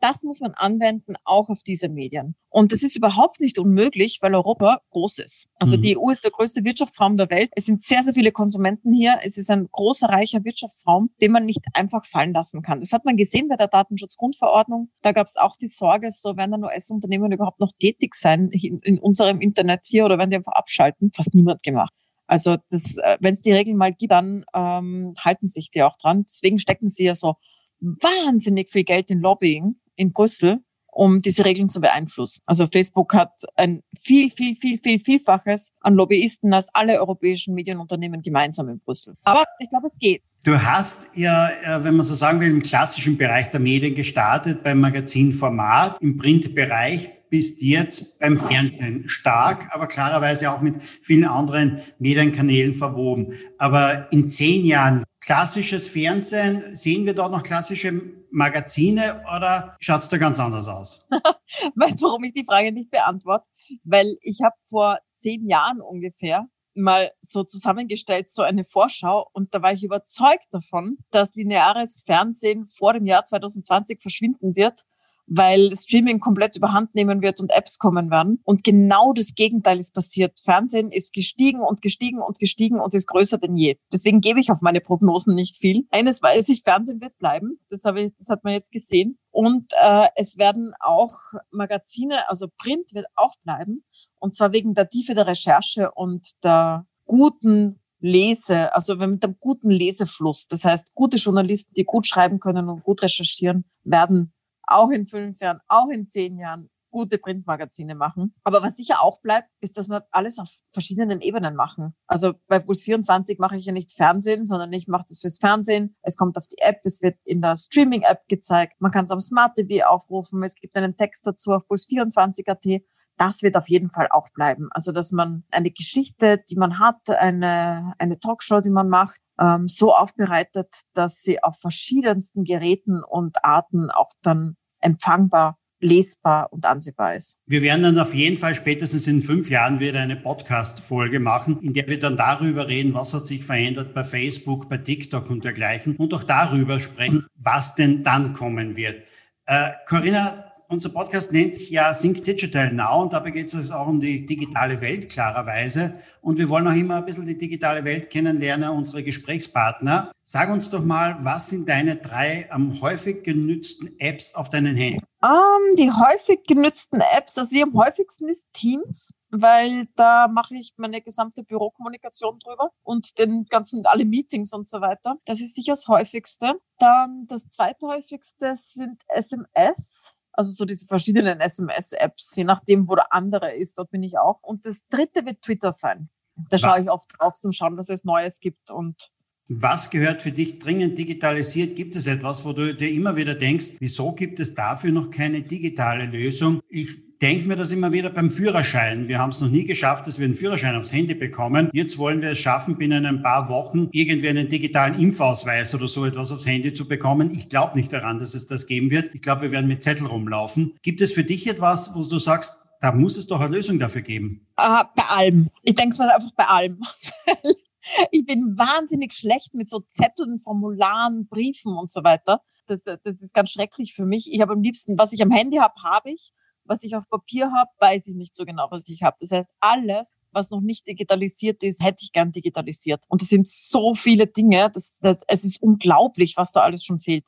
das 0.00 0.22
muss 0.22 0.40
man 0.40 0.52
anwenden, 0.54 1.14
auch 1.24 1.48
auf 1.48 1.62
diese 1.62 1.88
Medien. 1.88 2.34
Und 2.50 2.72
das 2.72 2.82
ist 2.82 2.96
überhaupt 2.96 3.40
nicht 3.40 3.58
unmöglich, 3.58 4.18
weil 4.20 4.34
Europa 4.34 4.80
groß 4.90 5.18
ist. 5.18 5.48
Also 5.58 5.76
mhm. 5.76 5.82
die 5.82 5.98
EU 5.98 6.10
ist 6.10 6.24
der 6.24 6.30
größte 6.30 6.64
Wirtschaftsraum 6.64 7.16
der 7.16 7.30
Welt. 7.30 7.50
Es 7.56 7.66
sind 7.66 7.82
sehr, 7.82 8.02
sehr 8.02 8.14
viele 8.14 8.32
Konsumenten 8.32 8.92
hier. 8.92 9.14
Es 9.22 9.36
ist 9.36 9.50
ein 9.50 9.68
großer, 9.70 10.08
reicher 10.08 10.44
Wirtschaftsraum, 10.44 11.10
den 11.20 11.32
man 11.32 11.44
nicht 11.44 11.60
einfach 11.74 12.06
fallen 12.06 12.32
lassen 12.32 12.62
kann. 12.62 12.80
Das 12.80 12.92
hat 12.92 13.04
man 13.04 13.16
gesehen 13.16 13.48
bei 13.48 13.56
der 13.56 13.68
Datenschutzgrundverordnung. 13.68 14.88
Da 15.02 15.12
gab 15.12 15.26
es 15.26 15.36
auch 15.36 15.56
die 15.56 15.68
Sorge, 15.68 16.10
so 16.10 16.36
werden 16.36 16.52
dann 16.52 16.64
US-Unternehmen 16.64 17.32
überhaupt 17.32 17.60
noch 17.60 17.72
tätig 17.78 18.14
sein 18.14 18.48
in, 18.50 18.78
in 18.80 18.98
unserem 18.98 19.40
Internet 19.40 19.80
hier 19.86 20.04
oder 20.04 20.18
werden 20.18 20.30
die 20.30 20.36
einfach 20.36 20.52
abschalten? 20.52 21.10
Fast 21.14 21.34
niemand 21.34 21.62
gemacht. 21.62 21.92
Also 22.26 22.52
äh, 22.52 23.18
wenn 23.20 23.34
es 23.34 23.42
die 23.42 23.52
Regeln 23.52 23.76
mal 23.76 23.92
gibt, 23.92 24.12
dann 24.12 24.44
ähm, 24.54 25.12
halten 25.20 25.46
sich 25.46 25.70
die 25.70 25.82
auch 25.82 25.96
dran. 25.96 26.24
Deswegen 26.28 26.58
stecken 26.58 26.88
sie 26.88 27.04
ja 27.04 27.14
so 27.14 27.36
wahnsinnig 27.80 28.70
viel 28.70 28.84
Geld 28.84 29.10
in 29.10 29.20
Lobbying 29.20 29.76
in 29.98 30.12
Brüssel, 30.12 30.60
um 30.90 31.18
diese 31.20 31.44
Regeln 31.44 31.68
zu 31.68 31.80
beeinflussen. 31.80 32.42
Also 32.46 32.66
Facebook 32.66 33.14
hat 33.14 33.32
ein 33.56 33.82
viel, 34.00 34.30
viel, 34.30 34.56
viel, 34.56 34.78
viel, 34.78 35.00
vielfaches 35.00 35.72
an 35.80 35.94
Lobbyisten 35.94 36.52
als 36.52 36.68
alle 36.72 36.98
europäischen 36.98 37.54
Medienunternehmen 37.54 38.22
gemeinsam 38.22 38.68
in 38.68 38.80
Brüssel. 38.80 39.14
Aber 39.24 39.44
ich 39.60 39.68
glaube, 39.68 39.86
es 39.86 39.98
geht. 39.98 40.22
Du 40.44 40.60
hast 40.60 41.08
ja, 41.14 41.50
äh, 41.50 41.84
wenn 41.84 41.96
man 41.96 42.06
so 42.06 42.14
sagen 42.14 42.40
will, 42.40 42.50
im 42.50 42.62
klassischen 42.62 43.16
Bereich 43.16 43.50
der 43.50 43.60
Medien 43.60 43.94
gestartet, 43.94 44.62
beim 44.62 44.80
Magazinformat, 44.80 46.00
im 46.00 46.16
Printbereich 46.16 47.10
bist 47.30 47.60
jetzt 47.60 48.18
beim 48.18 48.38
Fernsehen 48.38 49.08
stark, 49.08 49.68
aber 49.70 49.86
klarerweise 49.86 50.50
auch 50.50 50.60
mit 50.60 50.82
vielen 50.82 51.24
anderen 51.24 51.80
Medienkanälen 51.98 52.72
verwoben. 52.72 53.34
Aber 53.58 54.10
in 54.12 54.28
zehn 54.28 54.64
Jahren 54.64 55.04
klassisches 55.20 55.88
Fernsehen, 55.88 56.74
sehen 56.74 57.06
wir 57.06 57.14
dort 57.14 57.32
noch 57.32 57.42
klassische 57.42 58.00
Magazine 58.30 59.22
oder 59.36 59.76
schaut 59.80 60.02
es 60.02 60.08
da 60.08 60.16
ganz 60.16 60.38
anders 60.38 60.68
aus? 60.68 61.06
weißt 61.74 62.00
du, 62.00 62.06
warum 62.06 62.24
ich 62.24 62.32
die 62.32 62.44
Frage 62.44 62.72
nicht 62.72 62.90
beantworte? 62.90 63.44
Weil 63.84 64.16
ich 64.22 64.40
habe 64.44 64.54
vor 64.68 64.98
zehn 65.16 65.48
Jahren 65.48 65.80
ungefähr 65.80 66.46
mal 66.74 67.10
so 67.20 67.42
zusammengestellt, 67.42 68.30
so 68.30 68.42
eine 68.42 68.64
Vorschau. 68.64 69.28
Und 69.32 69.54
da 69.54 69.62
war 69.62 69.72
ich 69.72 69.82
überzeugt 69.82 70.46
davon, 70.52 70.98
dass 71.10 71.34
lineares 71.34 72.04
Fernsehen 72.06 72.64
vor 72.64 72.92
dem 72.92 73.06
Jahr 73.06 73.24
2020 73.24 74.00
verschwinden 74.00 74.54
wird 74.54 74.82
weil 75.28 75.74
Streaming 75.76 76.20
komplett 76.20 76.56
überhand 76.56 76.94
nehmen 76.94 77.22
wird 77.22 77.40
und 77.40 77.52
Apps 77.56 77.78
kommen 77.78 78.10
werden. 78.10 78.40
Und 78.44 78.64
genau 78.64 79.12
das 79.12 79.34
Gegenteil 79.34 79.78
ist 79.78 79.94
passiert. 79.94 80.38
Fernsehen 80.44 80.90
ist 80.90 81.12
gestiegen 81.12 81.60
und 81.60 81.82
gestiegen 81.82 82.20
und 82.20 82.38
gestiegen 82.38 82.80
und 82.80 82.94
ist 82.94 83.06
größer 83.06 83.38
denn 83.38 83.54
je. 83.54 83.76
Deswegen 83.92 84.20
gebe 84.20 84.40
ich 84.40 84.50
auf 84.50 84.60
meine 84.60 84.80
Prognosen 84.80 85.34
nicht 85.34 85.56
viel. 85.56 85.86
Eines 85.90 86.22
weiß 86.22 86.48
ich, 86.48 86.62
Fernsehen 86.64 87.00
wird 87.00 87.16
bleiben. 87.18 87.58
Das 87.70 87.84
habe 87.84 88.02
ich, 88.02 88.14
das 88.16 88.28
hat 88.28 88.44
man 88.44 88.54
jetzt 88.54 88.72
gesehen. 88.72 89.18
Und 89.30 89.72
äh, 89.84 90.08
es 90.16 90.38
werden 90.38 90.72
auch 90.80 91.14
Magazine, 91.50 92.28
also 92.28 92.48
Print 92.58 92.94
wird 92.94 93.06
auch 93.14 93.34
bleiben. 93.44 93.84
Und 94.18 94.34
zwar 94.34 94.52
wegen 94.52 94.74
der 94.74 94.88
Tiefe 94.88 95.14
der 95.14 95.26
Recherche 95.26 95.90
und 95.92 96.42
der 96.42 96.86
guten 97.04 97.80
Lese, 98.00 98.74
also 98.74 98.96
mit 98.96 99.24
einem 99.24 99.36
guten 99.40 99.70
Lesefluss. 99.70 100.46
Das 100.46 100.64
heißt, 100.64 100.94
gute 100.94 101.16
Journalisten, 101.16 101.74
die 101.74 101.84
gut 101.84 102.06
schreiben 102.06 102.38
können 102.38 102.68
und 102.68 102.84
gut 102.84 103.02
recherchieren, 103.02 103.64
werden 103.82 104.32
auch 104.70 104.90
in 104.90 105.06
fünf 105.06 105.40
Jahren, 105.40 105.60
auch 105.68 105.88
in 105.88 106.08
zehn 106.08 106.38
Jahren 106.38 106.68
gute 106.90 107.18
Printmagazine 107.18 107.94
machen. 107.94 108.34
Aber 108.44 108.62
was 108.62 108.76
sicher 108.76 109.02
auch 109.02 109.20
bleibt, 109.20 109.48
ist, 109.60 109.76
dass 109.76 109.88
wir 109.88 110.06
alles 110.10 110.38
auf 110.38 110.48
verschiedenen 110.72 111.20
Ebenen 111.20 111.54
machen. 111.54 111.94
Also 112.06 112.34
bei 112.46 112.58
Puls 112.58 112.82
24 112.84 113.38
mache 113.38 113.56
ich 113.56 113.66
ja 113.66 113.72
nicht 113.72 113.92
Fernsehen, 113.92 114.44
sondern 114.44 114.72
ich 114.72 114.88
mache 114.88 115.04
das 115.08 115.20
fürs 115.20 115.38
Fernsehen. 115.38 115.96
Es 116.02 116.16
kommt 116.16 116.36
auf 116.36 116.46
die 116.46 116.60
App, 116.62 116.80
es 116.84 117.02
wird 117.02 117.18
in 117.24 117.40
der 117.40 117.56
Streaming-App 117.56 118.26
gezeigt. 118.28 118.80
Man 118.80 118.90
kann 118.90 119.04
es 119.04 119.10
am 119.10 119.20
Smart 119.20 119.54
TV 119.56 119.86
aufrufen. 119.86 120.42
Es 120.42 120.54
gibt 120.54 120.76
einen 120.76 120.96
Text 120.96 121.26
dazu 121.26 121.52
auf 121.52 121.64
Puls24.at. 121.68 122.82
Das 123.18 123.42
wird 123.42 123.56
auf 123.56 123.68
jeden 123.68 123.90
Fall 123.90 124.08
auch 124.10 124.30
bleiben. 124.30 124.68
Also, 124.72 124.92
dass 124.92 125.12
man 125.12 125.44
eine 125.50 125.70
Geschichte, 125.70 126.42
die 126.48 126.56
man 126.56 126.78
hat, 126.78 127.00
eine, 127.08 127.92
eine 127.98 128.18
Talkshow, 128.18 128.60
die 128.60 128.70
man 128.70 128.88
macht, 128.88 129.20
ähm, 129.40 129.68
so 129.68 129.94
aufbereitet, 129.94 130.68
dass 130.94 131.22
sie 131.22 131.42
auf 131.42 131.58
verschiedensten 131.60 132.44
Geräten 132.44 133.02
und 133.02 133.44
Arten 133.44 133.90
auch 133.90 134.12
dann 134.22 134.56
empfangbar 134.80 135.58
lesbar 135.80 136.52
und 136.52 136.64
ansehbar 136.66 137.14
ist. 137.14 137.38
Wir 137.46 137.62
werden 137.62 137.82
dann 137.82 137.98
auf 137.98 138.14
jeden 138.14 138.36
Fall 138.36 138.54
spätestens 138.54 139.06
in 139.06 139.20
fünf 139.20 139.48
Jahren 139.48 139.80
wieder 139.80 140.00
eine 140.00 140.16
Podcast-Folge 140.16 141.20
machen, 141.20 141.60
in 141.62 141.72
der 141.72 141.86
wir 141.88 141.98
dann 141.98 142.16
darüber 142.16 142.68
reden, 142.68 142.94
was 142.94 143.14
hat 143.14 143.26
sich 143.26 143.44
verändert 143.44 143.94
bei 143.94 144.04
Facebook, 144.04 144.68
bei 144.68 144.78
TikTok 144.78 145.30
und 145.30 145.44
dergleichen 145.44 145.96
und 145.96 146.12
auch 146.14 146.24
darüber 146.24 146.80
sprechen, 146.80 147.26
was 147.36 147.74
denn 147.74 148.02
dann 148.02 148.32
kommen 148.32 148.76
wird. 148.76 149.02
Äh, 149.46 149.70
Corinna, 149.86 150.47
unser 150.68 150.90
Podcast 150.90 151.32
nennt 151.32 151.54
sich 151.54 151.70
ja 151.70 151.92
Think 151.92 152.24
Digital 152.24 152.72
Now 152.72 153.02
und 153.02 153.12
dabei 153.12 153.30
geht 153.30 153.52
es 153.52 153.70
auch 153.70 153.86
um 153.86 154.00
die 154.00 154.26
digitale 154.26 154.80
Welt 154.80 155.10
klarerweise. 155.10 155.98
Und 156.20 156.38
wir 156.38 156.48
wollen 156.48 156.68
auch 156.68 156.74
immer 156.74 156.96
ein 156.96 157.06
bisschen 157.06 157.26
die 157.26 157.38
digitale 157.38 157.84
Welt 157.84 158.10
kennenlernen, 158.10 158.70
unsere 158.70 159.02
Gesprächspartner. 159.02 160.12
Sag 160.22 160.50
uns 160.50 160.68
doch 160.70 160.84
mal, 160.84 161.16
was 161.24 161.48
sind 161.48 161.68
deine 161.68 161.96
drei 161.96 162.50
am 162.50 162.80
häufig 162.82 163.24
genützten 163.24 163.98
Apps 163.98 164.34
auf 164.34 164.50
deinen 164.50 164.76
Handys? 164.76 165.02
Um, 165.22 165.76
die 165.76 165.90
häufig 165.90 166.44
genützten 166.46 167.00
Apps, 167.16 167.38
also 167.38 167.50
die 167.50 167.62
am 167.62 167.74
häufigsten 167.74 168.28
ist 168.28 168.46
Teams 168.52 169.10
weil 169.30 169.86
da 169.94 170.28
mache 170.28 170.54
ich 170.54 170.72
meine 170.76 171.00
gesamte 171.00 171.42
Bürokommunikation 171.44 172.38
drüber 172.38 172.70
und 172.82 173.18
den 173.18 173.44
ganzen 173.50 173.84
alle 173.84 174.04
Meetings 174.04 174.52
und 174.52 174.68
so 174.68 174.80
weiter. 174.80 175.16
Das 175.26 175.40
ist 175.40 175.54
sicher 175.54 175.72
das 175.72 175.88
häufigste. 175.88 176.54
Dann 176.78 177.26
das 177.26 177.48
zweithäufigste 177.50 178.56
sind 178.56 179.02
SMS 179.08 180.14
also 180.38 180.52
so 180.52 180.64
diese 180.64 180.86
verschiedenen 180.86 181.40
SMS-Apps, 181.40 182.36
je 182.36 182.44
nachdem, 182.44 182.88
wo 182.88 182.94
der 182.94 183.12
andere 183.12 183.50
ist, 183.50 183.76
dort 183.76 183.90
bin 183.90 184.04
ich 184.04 184.18
auch. 184.18 184.38
Und 184.40 184.64
das 184.64 184.86
dritte 184.88 185.26
wird 185.26 185.42
Twitter 185.42 185.72
sein. 185.72 186.10
Da 186.36 186.52
was? 186.52 186.60
schaue 186.60 186.80
ich 186.80 186.88
oft 186.88 187.10
drauf 187.18 187.34
zum 187.34 187.50
Schauen, 187.50 187.76
was 187.76 187.88
es 187.88 188.04
Neues 188.04 188.38
gibt 188.38 188.70
und 188.70 189.10
was 189.48 189.90
gehört 189.90 190.22
für 190.22 190.32
dich 190.32 190.58
dringend 190.58 190.98
digitalisiert? 190.98 191.74
Gibt 191.74 191.96
es 191.96 192.06
etwas, 192.06 192.44
wo 192.44 192.52
du 192.52 192.74
dir 192.74 192.90
immer 192.90 193.16
wieder 193.16 193.34
denkst, 193.34 193.70
wieso 193.80 194.12
gibt 194.12 194.40
es 194.40 194.54
dafür 194.54 194.92
noch 194.92 195.10
keine 195.10 195.42
digitale 195.42 196.04
Lösung? 196.04 196.60
Ich 196.68 196.98
denke 197.20 197.48
mir 197.48 197.56
das 197.56 197.72
immer 197.72 197.92
wieder 197.92 198.10
beim 198.10 198.30
Führerschein. 198.30 199.08
Wir 199.08 199.18
haben 199.18 199.30
es 199.30 199.40
noch 199.40 199.50
nie 199.50 199.64
geschafft, 199.64 200.06
dass 200.06 200.18
wir 200.18 200.26
einen 200.26 200.34
Führerschein 200.34 200.76
aufs 200.76 200.92
Handy 200.92 201.14
bekommen. 201.14 201.70
Jetzt 201.72 201.98
wollen 201.98 202.20
wir 202.20 202.30
es 202.30 202.38
schaffen, 202.38 202.76
binnen 202.76 203.06
ein 203.06 203.22
paar 203.22 203.48
Wochen 203.48 203.88
irgendwie 203.92 204.28
einen 204.28 204.48
digitalen 204.48 204.98
Impfausweis 205.00 205.74
oder 205.74 205.88
so 205.88 206.04
etwas 206.04 206.30
aufs 206.30 206.46
Handy 206.46 206.72
zu 206.74 206.86
bekommen. 206.86 207.32
Ich 207.32 207.48
glaube 207.48 207.76
nicht 207.76 207.92
daran, 207.92 208.18
dass 208.18 208.34
es 208.34 208.46
das 208.46 208.66
geben 208.66 208.90
wird. 208.90 209.14
Ich 209.14 209.22
glaube, 209.22 209.42
wir 209.42 209.52
werden 209.52 209.66
mit 209.66 209.82
Zettel 209.82 210.06
rumlaufen. 210.06 210.74
Gibt 210.82 211.00
es 211.00 211.12
für 211.12 211.24
dich 211.24 211.46
etwas, 211.46 211.94
wo 211.94 212.02
du 212.02 212.18
sagst, 212.18 212.60
da 212.80 212.92
muss 212.92 213.16
es 213.16 213.26
doch 213.26 213.40
eine 213.40 213.56
Lösung 213.56 213.78
dafür 213.78 214.02
geben? 214.02 214.46
Uh, 214.60 214.84
bei 214.94 215.02
allem. 215.16 215.48
Ich 215.64 215.74
denke 215.74 215.94
es 215.94 215.98
mal 215.98 216.10
einfach 216.10 216.32
bei 216.36 216.44
allem. 216.44 216.80
ich 218.10 218.24
bin 218.24 218.58
wahnsinnig 218.58 219.14
schlecht 219.14 219.54
mit 219.54 219.68
so 219.68 219.80
Zetteln, 219.90 220.38
Formularen, 220.38 221.26
Briefen 221.28 221.76
und 221.76 221.90
so 221.90 222.04
weiter. 222.04 222.40
Das, 222.66 222.82
das 222.82 223.22
ist 223.22 223.34
ganz 223.34 223.50
schrecklich 223.50 223.94
für 223.94 224.04
mich. 224.04 224.32
Ich 224.32 224.40
habe 224.40 224.52
am 224.52 224.62
liebsten, 224.62 224.98
was 224.98 225.12
ich 225.12 225.22
am 225.22 225.30
Handy 225.30 225.56
habe, 225.56 225.74
habe 225.82 226.10
ich 226.10 226.32
was 226.68 226.82
ich 226.82 226.94
auf 226.94 227.08
Papier 227.08 227.50
habe, 227.50 227.70
weiß 227.80 228.06
ich 228.06 228.14
nicht 228.14 228.34
so 228.34 228.44
genau, 228.44 228.68
was 228.70 228.88
ich 228.88 229.02
habe. 229.02 229.16
Das 229.20 229.30
heißt, 229.30 229.48
alles, 229.60 230.10
was 230.32 230.50
noch 230.50 230.60
nicht 230.60 230.86
digitalisiert 230.86 231.62
ist, 231.62 231.82
hätte 231.82 232.04
ich 232.04 232.12
gern 232.12 232.30
digitalisiert. 232.30 233.02
Und 233.08 233.22
es 233.22 233.28
sind 233.28 233.48
so 233.48 233.94
viele 233.94 234.26
Dinge, 234.26 234.70
das, 234.72 234.98
das, 235.00 235.22
es 235.28 235.44
ist 235.44 235.62
unglaublich, 235.62 236.36
was 236.36 236.52
da 236.52 236.60
alles 236.60 236.84
schon 236.84 237.00
fehlt. 237.00 237.26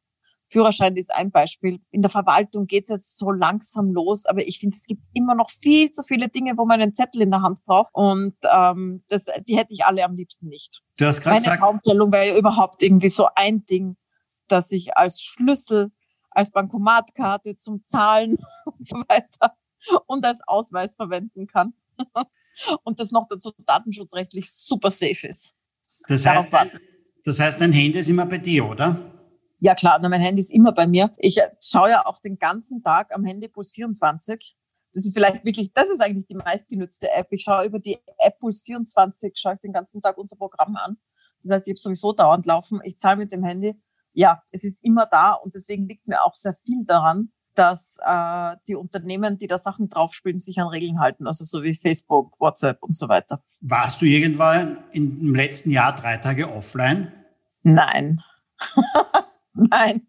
Führerschein 0.51 0.97
ist 0.97 1.15
ein 1.15 1.31
Beispiel. 1.31 1.81
In 1.91 2.03
der 2.03 2.11
Verwaltung 2.11 2.67
geht 2.67 2.85
es 2.85 2.91
jetzt 2.91 3.19
so 3.19 3.31
langsam 3.31 3.93
los, 3.93 4.27
aber 4.27 4.47
ich 4.47 4.59
finde, 4.59 4.77
es 4.77 4.85
gibt 4.85 5.07
immer 5.15 5.35
noch 5.35 5.51
viel 5.51 5.93
zu 5.93 6.03
viele 6.03 6.29
Dinge, 6.29 6.55
wo 6.57 6.67
man 6.67 6.81
einen 6.81 6.95
Zettel 6.95 7.23
in 7.23 7.31
der 7.31 7.43
Hand 7.43 7.65
braucht 7.65 7.91
und 7.95 8.35
ähm, 8.55 9.03
das, 9.09 9.27
die 9.47 9.57
hätte 9.57 9.73
ich 9.73 9.85
alle 9.85 10.05
am 10.05 10.17
liebsten 10.17 10.49
nicht. 10.49 10.83
Du 10.99 11.07
hast 11.07 11.21
gerade 11.21 11.39
gesagt, 11.39 11.61
Traumstellung 11.61 12.13
wäre 12.13 12.29
ja 12.29 12.37
überhaupt 12.37 12.83
irgendwie 12.83 13.09
so 13.09 13.29
ein 13.37 13.65
Ding, 13.67 13.97
dass 14.49 14.73
ich 14.73 14.97
als 14.97 15.23
Schlüssel, 15.23 15.93
als 16.31 16.51
Bankomatkarte 16.51 17.57
zum 17.57 17.85
Zahlen 17.85 18.37
und 18.65 18.87
so 18.87 18.97
weiter 19.09 19.57
und 20.07 20.25
als 20.27 20.41
Ausweis 20.47 20.97
verwenden 20.97 21.47
kann. 21.47 21.75
und 22.83 22.99
das 22.99 23.13
noch 23.13 23.27
dazu 23.29 23.53
datenschutzrechtlich 23.67 24.51
super 24.53 24.91
safe 24.91 25.29
ist. 25.29 25.55
Das 26.09 26.27
heißt, 26.27 26.49
das 27.25 27.39
heißt, 27.39 27.61
dein 27.61 27.73
Handy 27.73 27.99
ist 27.99 28.09
immer 28.09 28.27
bei 28.27 28.39
dir, 28.39 28.69
oder? 28.69 29.20
Ja 29.61 29.75
klar, 29.75 29.99
na, 30.01 30.09
mein 30.09 30.23
Handy 30.23 30.41
ist 30.41 30.53
immer 30.53 30.73
bei 30.73 30.87
mir. 30.87 31.11
Ich 31.19 31.39
äh, 31.39 31.51
schaue 31.61 31.91
ja 31.91 32.07
auch 32.07 32.19
den 32.19 32.39
ganzen 32.39 32.83
Tag 32.83 33.15
am 33.15 33.25
Handy 33.25 33.47
Puls 33.47 33.73
24. 33.73 34.57
Das 34.93 35.05
ist 35.05 35.13
vielleicht 35.13 35.45
wirklich, 35.45 35.73
das 35.73 35.89
ist 35.91 36.01
eigentlich 36.01 36.27
die 36.27 36.35
meistgenutzte 36.35 37.09
App. 37.13 37.29
Ich 37.31 37.43
schaue 37.43 37.67
über 37.67 37.79
die 37.79 37.99
App 38.19 38.39
Puls 38.41 38.63
24, 38.63 39.35
schaue 39.37 39.55
ich 39.55 39.61
den 39.61 39.73
ganzen 39.73 40.01
Tag 40.01 40.17
unser 40.19 40.37
Programm 40.37 40.77
an. 40.77 40.97
Das 41.43 41.53
heißt, 41.53 41.69
ich 41.69 41.73
habe 41.73 41.81
sowieso 41.81 42.13
dauernd 42.13 42.47
laufen. 42.47 42.81
Ich 42.85 42.99
zahle 42.99 43.19
mit 43.19 43.33
dem 43.33 43.45
Handy. 43.45 43.75
Ja, 44.13 44.43
es 44.51 44.65
ist 44.65 44.85
immer 44.85 45.07
da 45.07 45.33
und 45.33 45.55
deswegen 45.55 45.87
liegt 45.87 46.09
mir 46.09 46.23
auch 46.23 46.35
sehr 46.35 46.57
viel 46.65 46.83
daran, 46.85 47.31
dass 47.55 47.99
äh, 48.05 48.57
die 48.67 48.75
Unternehmen, 48.75 49.39
die 49.39 49.47
da 49.47 49.59
Sachen 49.59 49.89
draufspielen, 49.89 50.39
sich 50.39 50.59
an 50.59 50.69
Regeln 50.69 51.01
halten, 51.01 51.27
also 51.27 51.45
so 51.45 51.63
wie 51.63 51.75
Facebook, 51.75 52.35
WhatsApp 52.41 52.83
und 52.83 52.97
so 52.97 53.09
weiter. 53.09 53.43
Warst 53.61 54.01
du 54.01 54.07
irgendwann 54.07 54.79
im 54.93 55.35
letzten 55.35 55.71
Jahr 55.71 55.95
drei 55.95 56.17
Tage 56.17 56.51
offline? 56.51 57.13
Nein. 57.63 58.23
Nein. 59.71 60.07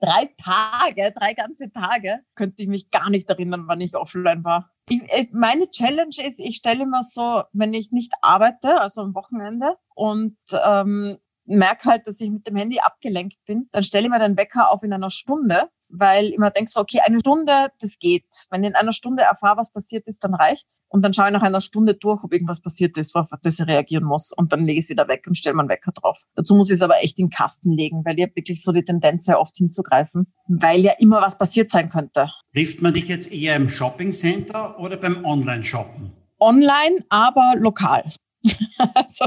Drei 0.00 0.34
Tage, 0.36 1.14
drei 1.18 1.32
ganze 1.32 1.72
Tage 1.72 2.20
könnte 2.34 2.62
ich 2.62 2.68
mich 2.68 2.90
gar 2.90 3.08
nicht 3.08 3.30
erinnern, 3.30 3.64
wann 3.68 3.80
ich 3.80 3.96
offline 3.96 4.44
war. 4.44 4.70
Ich, 4.90 5.00
äh, 5.14 5.28
meine 5.32 5.70
Challenge 5.70 6.14
ist, 6.26 6.38
ich 6.40 6.56
stelle 6.56 6.84
mir 6.84 7.02
so, 7.02 7.42
wenn 7.54 7.72
ich 7.72 7.90
nicht 7.90 8.12
arbeite, 8.20 8.78
also 8.78 9.00
am 9.00 9.14
Wochenende 9.14 9.78
und 9.94 10.36
ähm, 10.66 11.16
merke 11.46 11.88
halt, 11.88 12.06
dass 12.06 12.20
ich 12.20 12.30
mit 12.30 12.46
dem 12.46 12.56
Handy 12.56 12.80
abgelenkt 12.80 13.38
bin, 13.46 13.68
dann 13.72 13.82
stelle 13.82 14.06
ich 14.06 14.12
mir 14.12 14.18
den 14.18 14.36
Wecker 14.36 14.70
auf 14.70 14.82
in 14.82 14.92
einer 14.92 15.10
Stunde 15.10 15.70
weil 15.92 16.26
ich 16.26 16.34
immer 16.34 16.50
denke 16.50 16.70
so, 16.70 16.80
okay, 16.80 17.00
eine 17.04 17.20
Stunde, 17.20 17.52
das 17.80 17.98
geht. 17.98 18.24
Wenn 18.50 18.64
ich 18.64 18.70
in 18.70 18.76
einer 18.76 18.92
Stunde 18.92 19.22
erfahre, 19.22 19.58
was 19.58 19.70
passiert 19.70 20.06
ist, 20.08 20.24
dann 20.24 20.34
reicht's. 20.34 20.80
Und 20.88 21.04
dann 21.04 21.12
schaue 21.12 21.26
ich 21.26 21.32
nach 21.32 21.42
einer 21.42 21.60
Stunde 21.60 21.94
durch, 21.94 22.24
ob 22.24 22.32
irgendwas 22.32 22.60
passiert 22.60 22.96
ist, 22.96 23.14
auf 23.14 23.28
das 23.42 23.60
ich 23.60 23.66
reagieren 23.66 24.04
muss. 24.04 24.32
Und 24.32 24.52
dann 24.52 24.64
lege 24.66 24.78
ich 24.78 24.86
es 24.86 24.90
wieder 24.90 25.06
weg 25.08 25.24
und 25.26 25.36
stelle 25.36 25.54
meinen 25.54 25.68
Wecker 25.68 25.92
drauf. 25.92 26.22
Dazu 26.34 26.54
muss 26.54 26.70
ich 26.70 26.74
es 26.74 26.82
aber 26.82 27.02
echt 27.02 27.18
in 27.18 27.26
den 27.26 27.30
Kasten 27.30 27.72
legen, 27.72 28.02
weil 28.04 28.18
ich 28.18 28.24
habe 28.24 28.36
wirklich 28.36 28.62
so 28.62 28.72
die 28.72 28.84
Tendenz, 28.84 29.26
sehr 29.26 29.38
oft 29.38 29.56
hinzugreifen, 29.56 30.26
weil 30.48 30.80
ja 30.80 30.92
immer 30.98 31.20
was 31.20 31.38
passiert 31.38 31.70
sein 31.70 31.88
könnte. 31.88 32.26
Trifft 32.54 32.82
man 32.82 32.94
dich 32.94 33.08
jetzt 33.08 33.30
eher 33.30 33.54
im 33.56 33.68
Shoppingcenter 33.68 34.78
oder 34.78 34.96
beim 34.96 35.24
Online-Shoppen? 35.24 36.12
Online, 36.40 36.96
aber 37.08 37.54
lokal. 37.58 38.12
also 38.94 39.26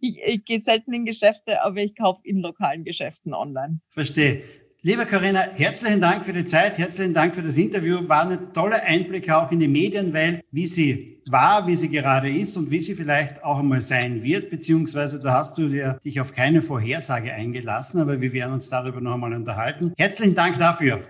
ich, 0.00 0.18
ich 0.24 0.44
gehe 0.44 0.60
selten 0.60 0.94
in 0.94 1.04
Geschäfte, 1.04 1.62
aber 1.62 1.78
ich 1.78 1.94
kaufe 1.94 2.20
in 2.24 2.40
lokalen 2.40 2.84
Geschäften 2.84 3.34
online. 3.34 3.80
Verstehe. 3.90 4.42
Liebe 4.86 5.06
Corinna, 5.06 5.46
herzlichen 5.54 5.98
Dank 5.98 6.26
für 6.26 6.34
die 6.34 6.44
Zeit, 6.44 6.76
herzlichen 6.76 7.14
Dank 7.14 7.34
für 7.34 7.40
das 7.40 7.56
Interview. 7.56 8.06
War 8.06 8.28
ein 8.28 8.52
toller 8.52 8.82
Einblick 8.82 9.30
auch 9.30 9.50
in 9.50 9.58
die 9.58 9.66
Medienwelt, 9.66 10.44
wie 10.50 10.66
sie 10.66 11.22
war, 11.26 11.66
wie 11.66 11.74
sie 11.74 11.88
gerade 11.88 12.28
ist 12.30 12.54
und 12.58 12.70
wie 12.70 12.80
sie 12.80 12.92
vielleicht 12.92 13.42
auch 13.42 13.60
einmal 13.60 13.80
sein 13.80 14.22
wird, 14.22 14.50
beziehungsweise 14.50 15.22
da 15.22 15.38
hast 15.38 15.56
du 15.56 15.70
dir, 15.70 15.98
dich 16.04 16.20
auf 16.20 16.32
keine 16.32 16.60
Vorhersage 16.60 17.32
eingelassen, 17.32 17.98
aber 17.98 18.20
wir 18.20 18.34
werden 18.34 18.52
uns 18.52 18.68
darüber 18.68 19.00
noch 19.00 19.14
einmal 19.14 19.32
unterhalten. 19.32 19.94
Herzlichen 19.96 20.34
Dank 20.34 20.58
dafür. 20.58 21.00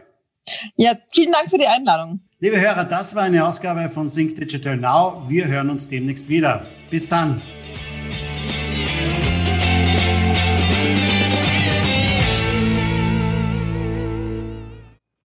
Ja, 0.77 0.93
vielen 1.11 1.33
Dank 1.33 1.51
für 1.51 1.59
die 1.59 1.67
Einladung. 1.67 2.21
Liebe 2.39 2.61
Hörer, 2.61 2.85
das 2.85 3.17
war 3.17 3.25
eine 3.25 3.45
Ausgabe 3.45 3.89
von 3.89 4.07
Sync 4.07 4.37
Digital 4.37 4.77
Now. 4.77 5.25
Wir 5.27 5.49
hören 5.49 5.71
uns 5.71 5.89
demnächst 5.89 6.29
wieder. 6.29 6.65
Bis 6.91 7.09
dann. 7.09 7.43